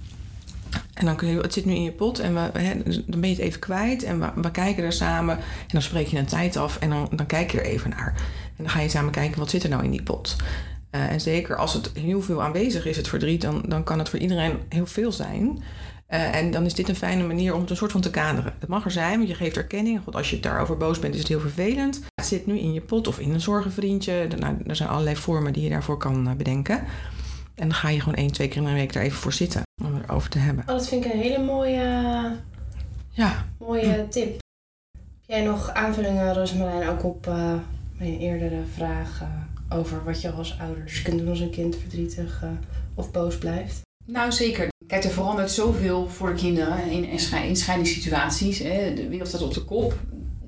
En 0.95 1.07
dan 1.07 1.17
kun 1.17 1.29
je, 1.29 1.41
het 1.41 1.53
zit 1.53 1.65
nu 1.65 1.75
in 1.75 1.83
je 1.83 1.93
pot 1.93 2.19
en 2.19 2.35
we, 2.35 2.59
hè, 2.59 2.75
dan 3.07 3.21
ben 3.21 3.29
je 3.29 3.35
het 3.35 3.45
even 3.45 3.61
kwijt. 3.61 4.03
En 4.03 4.43
we, 4.43 4.51
kijken 4.51 4.85
er 4.85 4.93
samen. 4.93 5.37
En 5.37 5.43
dan 5.69 5.83
spreek 5.83 6.07
je 6.07 6.19
een 6.19 6.27
tijd 6.27 6.57
af 6.57 6.79
en 6.79 6.91
dan, 6.91 7.09
dan 7.11 7.27
kijk 7.27 7.53
je 7.53 7.59
er 7.59 7.67
even 7.67 7.91
naar. 7.91 8.15
En 8.57 8.65
dan 8.65 8.69
ga 8.69 8.81
je 8.81 8.89
samen 8.89 9.13
kijken, 9.13 9.39
wat 9.39 9.51
zit 9.51 9.63
er 9.63 9.69
nou 9.69 9.85
in 9.85 9.91
die 9.91 10.03
pot? 10.03 10.37
Uh, 10.91 11.11
en 11.11 11.21
zeker 11.21 11.57
als 11.57 11.73
het 11.73 11.91
heel 11.95 12.23
veel 12.23 12.43
aanwezig 12.43 12.87
is, 12.87 12.97
het 12.97 13.09
verdriet, 13.09 13.41
dan, 13.41 13.65
dan 13.69 13.85
kan 13.85 13.99
het 13.99 14.09
voor 14.09 14.19
iedereen 14.19 14.59
heel 14.69 14.87
veel 14.87 15.13
zijn. 15.13 15.63
Uh, 16.11 16.35
en 16.35 16.51
dan 16.51 16.65
is 16.65 16.75
dit 16.75 16.89
een 16.89 16.97
fijne 16.97 17.27
manier 17.27 17.55
om 17.55 17.61
het 17.61 17.71
een 17.71 17.77
soort 17.77 17.93
van 17.93 18.01
te 18.01 18.11
kaderen. 18.11 18.55
Het 18.59 18.69
mag 18.69 18.85
er 18.85 18.91
zijn, 18.91 19.17
want 19.17 19.29
je 19.29 19.35
geeft 19.35 19.57
erkenning. 19.57 20.01
God, 20.05 20.15
als 20.15 20.31
je 20.31 20.41
daarover 20.41 20.77
boos 20.77 20.99
bent, 20.99 21.15
is 21.15 21.21
het 21.21 21.29
heel 21.29 21.41
vervelend. 21.41 22.01
Het 22.15 22.27
zit 22.27 22.47
nu 22.47 22.59
in 22.59 22.73
je 22.73 22.81
pot 22.81 23.09
of 23.09 23.19
in 23.19 23.35
een 23.35 23.41
zorgenvriendje. 23.41 24.29
Nou, 24.39 24.57
er 24.67 24.77
zijn 24.77 24.89
allerlei 24.89 25.17
vormen 25.17 25.53
die 25.53 25.63
je 25.63 25.71
daarvoor 25.71 25.99
kan 25.99 26.29
uh, 26.29 26.35
bedenken. 26.35 26.85
En 27.57 27.69
dan 27.69 27.75
ga 27.75 27.89
je 27.89 28.01
gewoon 28.01 28.15
één, 28.15 28.33
twee 28.33 28.49
keer 28.49 28.63
in 28.63 28.69
de 28.69 28.73
week 28.73 28.93
daar 28.93 29.03
even 29.03 29.19
voor 29.19 29.33
zitten 29.33 29.63
om 29.85 30.01
erover 30.03 30.31
te 30.31 30.39
hebben. 30.39 30.65
Oh, 30.69 30.71
dat 30.71 30.89
vind 30.89 31.05
ik 31.05 31.13
een 31.13 31.21
hele 31.21 31.45
mooie, 31.45 31.83
ja. 33.11 33.47
mooie 33.59 34.07
tip. 34.09 34.41
Heb 34.93 35.37
jij 35.37 35.45
nog 35.45 35.71
aanvullingen, 35.71 36.35
Roosmarijn, 36.35 36.89
ook 36.89 37.05
op 37.05 37.27
uh, 37.27 37.55
mijn 37.99 38.19
eerdere 38.19 38.63
vraag 38.75 39.23
uh, 39.23 39.79
over 39.79 40.05
wat 40.05 40.21
je 40.21 40.31
als 40.31 40.59
ouders 40.61 41.03
kunt 41.03 41.19
doen 41.19 41.29
als 41.29 41.41
een 41.41 41.51
kind 41.51 41.77
verdrietig 41.77 42.43
uh, 42.45 42.51
of 42.95 43.11
boos 43.11 43.39
blijft? 43.39 43.81
Nou, 44.05 44.33
zeker. 44.33 44.69
Kijk, 44.87 45.05
er 45.05 45.11
verandert 45.11 45.51
zoveel 45.51 46.09
voor 46.09 46.29
de 46.29 46.35
kinderen 46.35 46.91
in, 46.91 47.05
in 47.05 47.57
scheidingssituaties. 47.57 48.59
Hè. 48.59 48.95
De 48.95 49.09
wereld 49.09 49.29
staat 49.29 49.43
op 49.43 49.55
de 49.55 49.65
kop. 49.65 49.99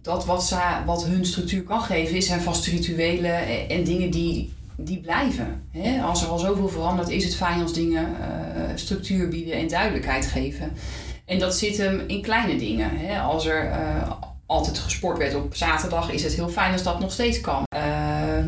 Dat 0.03 0.25
wat, 0.25 0.45
ze, 0.45 0.83
wat 0.87 1.07
hun 1.07 1.27
structuur 1.27 1.63
kan 1.63 1.81
geven, 1.81 2.23
zijn 2.23 2.41
vaste 2.41 2.71
rituelen 2.71 3.69
en 3.69 3.85
dingen 3.85 4.11
die 4.11 4.53
die 4.81 5.01
blijven. 5.01 5.63
Hè? 5.71 6.03
Als 6.03 6.23
er 6.23 6.29
al 6.29 6.39
zoveel 6.39 6.69
verandert, 6.69 7.09
is 7.09 7.25
het 7.25 7.37
fijn 7.37 7.63
als 7.63 7.73
dingen 7.73 8.09
uh, 8.11 8.63
structuur 8.75 9.29
bieden 9.29 9.55
en 9.55 9.69
duidelijkheid 9.69 10.27
geven. 10.27 10.73
En 11.25 11.39
dat 11.39 11.57
zit 11.57 11.77
hem 11.77 12.03
in 12.07 12.23
kleine 12.23 12.57
dingen. 12.57 12.91
Hè? 12.93 13.21
Als 13.21 13.47
er 13.47 13.65
uh, 13.65 14.13
altijd 14.47 14.79
gesport 14.79 15.19
werd 15.19 15.35
op 15.35 15.55
zaterdag, 15.55 16.11
is 16.13 16.23
het 16.23 16.35
heel 16.35 16.49
fijn 16.49 16.73
als 16.73 16.83
dat 16.83 17.01
nog 17.01 17.13
steeds 17.13 17.41
kan. 17.41 17.63
Uh, 17.75 18.45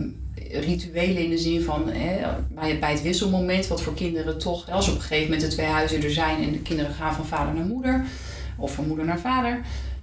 rituelen 0.53 1.25
in 1.25 1.31
de 1.31 1.39
zin 1.39 1.63
van 1.63 1.89
hè, 1.89 2.19
bij, 2.49 2.79
bij 2.79 2.91
het 2.91 3.03
wisselmoment, 3.03 3.67
wat 3.67 3.83
voor 3.83 3.95
kinderen 3.95 4.39
toch, 4.39 4.71
als 4.71 4.89
op 4.89 4.95
een 4.95 5.01
gegeven 5.01 5.25
moment 5.25 5.41
de 5.41 5.57
twee 5.57 5.67
huizen 5.67 6.03
er 6.03 6.11
zijn 6.11 6.43
en 6.43 6.53
de 6.53 6.59
kinderen 6.63 6.95
gaan 6.95 7.15
van 7.15 7.27
vader 7.27 7.55
naar 7.55 7.65
moeder 7.65 8.05
of 8.57 8.75
van 8.75 8.87
moeder 8.87 9.05
naar 9.05 9.19
vader, 9.19 9.61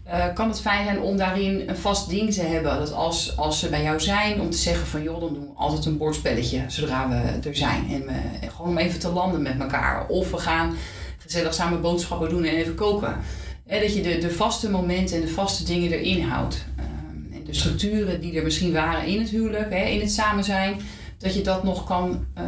uh, 0.07 0.33
kan 0.33 0.47
het 0.47 0.61
fijn 0.61 0.85
zijn 0.85 0.99
om 0.99 1.17
daarin 1.17 1.63
een 1.67 1.77
vast 1.77 2.09
ding 2.09 2.33
te 2.33 2.41
hebben. 2.41 2.79
Dat 2.79 2.93
als, 2.93 3.37
als 3.37 3.59
ze 3.59 3.69
bij 3.69 3.83
jou 3.83 3.99
zijn, 3.99 4.41
om 4.41 4.49
te 4.49 4.57
zeggen 4.57 4.87
van 4.87 5.03
joh, 5.03 5.19
dan 5.19 5.33
doen 5.33 5.43
we 5.43 5.55
altijd 5.55 5.85
een 5.85 5.97
bordspelletje 5.97 6.63
zodra 6.67 7.09
we 7.09 7.47
er 7.49 7.55
zijn. 7.55 7.91
En, 7.91 8.05
we, 8.05 8.47
gewoon 8.49 8.71
om 8.71 8.77
even 8.77 8.99
te 8.99 9.09
landen 9.09 9.41
met 9.41 9.59
elkaar. 9.59 10.07
Of 10.07 10.31
we 10.31 10.37
gaan 10.37 10.75
gezellig 11.17 11.53
samen 11.53 11.81
boodschappen 11.81 12.29
doen 12.29 12.43
en 12.43 12.55
even 12.55 12.75
koken. 12.75 13.17
He, 13.65 13.79
dat 13.79 13.95
je 13.95 14.01
de, 14.01 14.17
de 14.17 14.31
vaste 14.31 14.69
momenten 14.69 15.15
en 15.15 15.21
de 15.21 15.27
vaste 15.27 15.63
dingen 15.63 15.91
erin 15.91 16.21
houdt. 16.21 16.65
Uh, 16.79 17.37
en 17.37 17.43
de 17.43 17.53
structuren 17.53 18.21
die 18.21 18.37
er 18.37 18.43
misschien 18.43 18.73
waren 18.73 19.05
in 19.05 19.19
het 19.19 19.29
huwelijk, 19.29 19.73
hè, 19.73 19.83
in 19.85 19.99
het 19.99 20.11
samen 20.11 20.43
zijn, 20.43 20.79
dat 21.17 21.33
je 21.33 21.41
dat 21.41 21.63
nog 21.63 21.83
kan, 21.83 22.25
uh, 22.37 22.43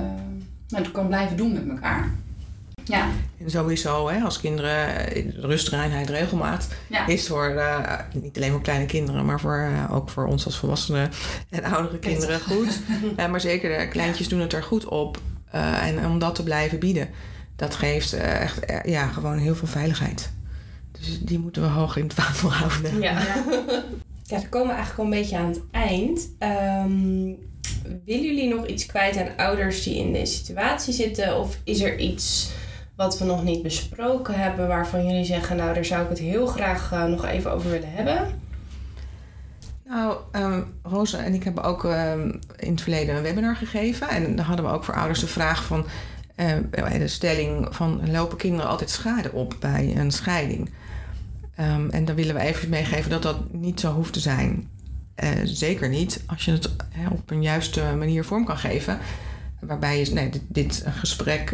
nou, 0.67 0.87
kan 0.87 1.07
blijven 1.07 1.37
doen 1.37 1.53
met 1.53 1.69
elkaar. 1.69 2.11
Ja. 2.89 3.09
En 3.37 3.49
sowieso, 3.49 4.09
hè, 4.09 4.21
als 4.21 4.39
kinderen, 4.39 5.05
rust, 5.41 5.67
reinheid, 5.67 6.09
regelmaat 6.09 6.67
ja. 6.87 7.07
is 7.07 7.27
voor 7.27 7.51
uh, 7.51 7.99
niet 8.13 8.37
alleen 8.37 8.51
voor 8.51 8.61
kleine 8.61 8.85
kinderen, 8.85 9.25
maar 9.25 9.39
voor, 9.39 9.69
uh, 9.71 9.95
ook 9.95 10.09
voor 10.09 10.25
ons 10.25 10.45
als 10.45 10.57
volwassenen 10.57 11.11
en 11.49 11.63
oudere 11.63 11.99
kinderen 11.99 12.39
goed. 12.39 12.79
uh, 13.17 13.27
maar 13.31 13.41
zeker 13.41 13.79
de 13.79 13.87
kleintjes 13.87 14.27
doen 14.27 14.39
het 14.39 14.53
er 14.53 14.63
goed 14.63 14.85
op. 14.85 15.21
en 15.81 16.05
om 16.05 16.19
dat 16.19 16.35
te 16.35 16.43
blijven 16.43 16.79
bieden, 16.79 17.09
dat 17.55 17.75
geeft 17.75 18.13
echt 18.13 18.59
ja, 18.83 19.07
gewoon 19.07 19.37
heel 19.37 19.55
veel 19.55 19.67
veiligheid. 19.67 20.31
Dus 20.91 21.19
die 21.19 21.39
moeten 21.39 21.61
we 21.61 21.67
hoog 21.67 21.97
in 21.97 22.03
het 22.03 22.13
vaandel 22.13 22.53
houden. 22.53 23.01
Ja. 23.01 23.21
ja, 24.23 24.39
dan 24.39 24.49
komen 24.49 24.67
we 24.67 24.73
eigenlijk 24.73 24.97
al 24.97 25.03
een 25.03 25.09
beetje 25.09 25.37
aan 25.37 25.49
het 25.49 25.61
eind. 25.71 26.29
Um, 26.39 27.37
willen 28.05 28.23
jullie 28.23 28.53
nog 28.53 28.67
iets 28.67 28.85
kwijt 28.85 29.17
aan 29.17 29.37
ouders 29.37 29.83
die 29.83 29.97
in 29.97 30.13
deze 30.13 30.33
situatie 30.33 30.93
zitten? 30.93 31.39
Of 31.39 31.57
is 31.63 31.81
er 31.81 31.97
iets 31.97 32.51
wat 32.99 33.17
we 33.17 33.25
nog 33.25 33.43
niet 33.43 33.63
besproken 33.63 34.39
hebben, 34.39 34.67
waarvan 34.67 35.05
jullie 35.05 35.25
zeggen, 35.25 35.55
nou 35.55 35.73
daar 35.73 35.85
zou 35.85 36.03
ik 36.03 36.09
het 36.09 36.19
heel 36.19 36.47
graag 36.47 36.91
uh, 36.93 37.05
nog 37.05 37.25
even 37.25 37.51
over 37.51 37.69
willen 37.69 37.91
hebben? 37.91 38.41
Nou, 39.87 40.17
um, 40.31 40.65
en 41.17 41.33
ik 41.33 41.43
hebben 41.43 41.63
ook 41.63 41.83
um, 41.83 42.39
in 42.55 42.71
het 42.71 42.81
verleden 42.81 43.15
een 43.15 43.21
webinar 43.21 43.55
gegeven. 43.55 44.09
En 44.09 44.35
dan 44.35 44.45
hadden 44.45 44.65
we 44.65 44.71
ook 44.71 44.83
voor 44.83 44.95
ouders 44.95 45.19
de 45.19 45.27
vraag 45.27 45.63
van 45.63 45.85
uh, 46.35 46.99
de 46.99 47.07
stelling 47.07 47.67
van 47.69 48.11
lopen 48.11 48.37
kinderen 48.37 48.69
altijd 48.69 48.89
schade 48.89 49.31
op 49.31 49.55
bij 49.59 49.93
een 49.95 50.11
scheiding? 50.11 50.69
En 51.89 52.05
dan 52.05 52.15
willen 52.15 52.35
we 52.35 52.41
even 52.41 52.69
meegeven 52.69 53.09
dat 53.09 53.21
dat 53.21 53.53
niet 53.53 53.79
zo 53.79 53.93
hoeft 53.93 54.13
te 54.13 54.19
zijn. 54.19 54.69
Uh, 55.23 55.29
zeker 55.43 55.89
niet 55.89 56.23
als 56.25 56.45
je 56.45 56.51
het 56.51 56.69
op 57.11 57.31
een 57.31 57.41
juiste 57.41 57.95
manier 57.97 58.23
vorm 58.23 58.45
kan 58.45 58.57
geven. 58.57 58.99
Waarbij 59.59 59.99
je 59.99 60.13
nee, 60.13 60.29
dit, 60.29 60.43
dit 60.47 60.83
gesprek 60.87 61.53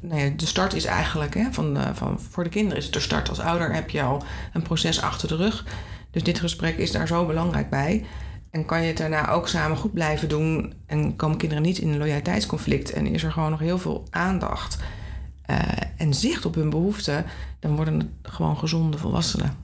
nou 0.00 0.20
ja, 0.20 0.30
de 0.36 0.46
start 0.46 0.74
is 0.74 0.84
eigenlijk 0.84 1.34
hè, 1.34 1.52
van, 1.52 1.78
van, 1.94 2.20
voor 2.30 2.44
de 2.44 2.50
kinderen 2.50 2.78
is 2.78 2.84
het 2.84 2.92
de 2.92 3.00
start. 3.00 3.28
Als 3.28 3.40
ouder 3.40 3.74
heb 3.74 3.90
je 3.90 4.02
al 4.02 4.22
een 4.52 4.62
proces 4.62 5.00
achter 5.00 5.28
de 5.28 5.36
rug. 5.36 5.64
Dus 6.10 6.22
dit 6.22 6.40
gesprek 6.40 6.76
is 6.76 6.92
daar 6.92 7.06
zo 7.06 7.26
belangrijk 7.26 7.70
bij. 7.70 8.04
En 8.50 8.64
kan 8.64 8.80
je 8.80 8.86
het 8.86 8.96
daarna 8.96 9.30
ook 9.30 9.48
samen 9.48 9.76
goed 9.76 9.92
blijven 9.92 10.28
doen 10.28 10.72
en 10.86 11.16
komen 11.16 11.36
kinderen 11.36 11.64
niet 11.64 11.78
in 11.78 11.88
een 11.88 11.98
loyaliteitsconflict 11.98 12.92
en 12.92 13.06
is 13.06 13.22
er 13.22 13.32
gewoon 13.32 13.50
nog 13.50 13.60
heel 13.60 13.78
veel 13.78 14.06
aandacht 14.10 14.78
uh, 15.50 15.58
en 15.96 16.14
zicht 16.14 16.46
op 16.46 16.54
hun 16.54 16.70
behoeften, 16.70 17.24
dan 17.58 17.76
worden 17.76 17.98
het 17.98 18.08
gewoon 18.22 18.58
gezonde 18.58 18.98
volwassenen. 18.98 19.56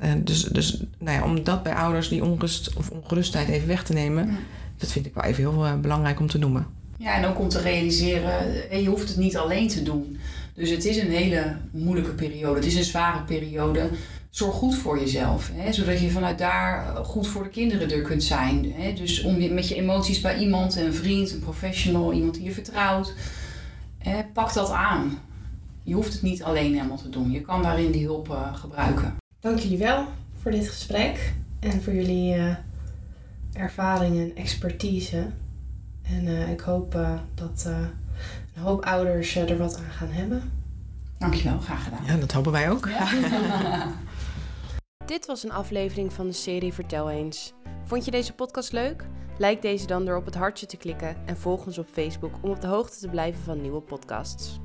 Uh, 0.00 0.12
dus 0.16 0.42
dus 0.42 0.82
nou 0.98 1.18
ja, 1.18 1.24
om 1.24 1.44
dat 1.44 1.62
bij 1.62 1.74
ouders, 1.74 2.08
die 2.08 2.24
onrust 2.24 2.74
of 2.74 2.90
ongerustheid 2.90 3.48
even 3.48 3.68
weg 3.68 3.84
te 3.84 3.92
nemen, 3.92 4.26
ja. 4.26 4.36
dat 4.76 4.92
vind 4.92 5.06
ik 5.06 5.14
wel 5.14 5.24
even 5.24 5.42
heel 5.42 5.66
uh, 5.66 5.74
belangrijk 5.74 6.20
om 6.20 6.26
te 6.26 6.38
noemen. 6.38 6.66
Ja, 7.00 7.16
en 7.16 7.24
ook 7.24 7.38
om 7.38 7.48
te 7.48 7.60
realiseren, 7.60 8.82
je 8.82 8.88
hoeft 8.88 9.08
het 9.08 9.16
niet 9.16 9.36
alleen 9.36 9.68
te 9.68 9.82
doen. 9.82 10.18
Dus 10.54 10.70
het 10.70 10.84
is 10.84 10.96
een 10.96 11.10
hele 11.10 11.56
moeilijke 11.70 12.10
periode. 12.10 12.54
Het 12.54 12.66
is 12.66 12.74
een 12.74 12.84
zware 12.84 13.22
periode. 13.22 13.90
Zorg 14.30 14.54
goed 14.54 14.74
voor 14.74 14.98
jezelf, 14.98 15.50
hè, 15.54 15.72
zodat 15.72 16.00
je 16.00 16.10
vanuit 16.10 16.38
daar 16.38 16.96
goed 16.96 17.28
voor 17.28 17.42
de 17.42 17.48
kinderen 17.48 17.90
er 17.90 18.02
kunt 18.02 18.22
zijn. 18.22 18.72
Hè. 18.72 18.92
Dus 18.92 19.22
om 19.22 19.54
met 19.54 19.68
je 19.68 19.74
emoties 19.74 20.20
bij 20.20 20.38
iemand, 20.38 20.76
een 20.76 20.94
vriend, 20.94 21.32
een 21.32 21.38
professional, 21.38 22.12
iemand 22.12 22.34
die 22.34 22.44
je 22.44 22.52
vertrouwt, 22.52 23.14
hè, 23.98 24.24
pak 24.32 24.54
dat 24.54 24.70
aan. 24.70 25.18
Je 25.82 25.94
hoeft 25.94 26.12
het 26.12 26.22
niet 26.22 26.42
alleen 26.42 26.74
helemaal 26.74 26.96
te 26.96 27.08
doen. 27.08 27.30
Je 27.30 27.40
kan 27.40 27.62
daarin 27.62 27.90
die 27.90 28.04
hulp 28.04 28.28
uh, 28.28 28.54
gebruiken. 28.54 29.16
Dank 29.40 29.58
jullie 29.58 29.78
wel 29.78 30.04
voor 30.40 30.50
dit 30.50 30.68
gesprek 30.68 31.32
en 31.60 31.82
voor 31.82 31.94
jullie 31.94 32.36
uh, 32.36 32.54
ervaring 33.52 34.18
en 34.18 34.36
expertise. 34.36 35.26
En 36.10 36.26
uh, 36.26 36.50
ik 36.50 36.60
hoop 36.60 36.94
uh, 36.94 37.18
dat 37.34 37.64
uh, 37.66 37.78
een 38.54 38.62
hoop 38.62 38.84
ouders 38.84 39.36
er 39.36 39.58
wat 39.58 39.76
aan 39.76 39.90
gaan 39.90 40.10
hebben. 40.10 40.52
Dankjewel, 41.18 41.58
graag 41.58 41.84
gedaan. 41.84 42.04
Ja, 42.04 42.16
dat 42.16 42.32
hopen 42.32 42.52
wij 42.52 42.70
ook. 42.70 42.88
Ja. 42.88 43.08
Dit 45.06 45.26
was 45.26 45.44
een 45.44 45.52
aflevering 45.52 46.12
van 46.12 46.26
de 46.26 46.32
serie 46.32 46.72
Vertel 46.72 47.10
eens. 47.10 47.52
Vond 47.84 48.04
je 48.04 48.10
deze 48.10 48.32
podcast 48.32 48.72
leuk? 48.72 49.06
Like 49.38 49.60
deze 49.60 49.86
dan 49.86 50.04
door 50.04 50.16
op 50.16 50.24
het 50.24 50.34
hartje 50.34 50.66
te 50.66 50.76
klikken 50.76 51.16
en 51.26 51.36
volg 51.36 51.66
ons 51.66 51.78
op 51.78 51.88
Facebook 51.92 52.34
om 52.40 52.50
op 52.50 52.60
de 52.60 52.66
hoogte 52.66 52.98
te 52.98 53.08
blijven 53.08 53.42
van 53.42 53.60
nieuwe 53.60 53.80
podcasts. 53.80 54.60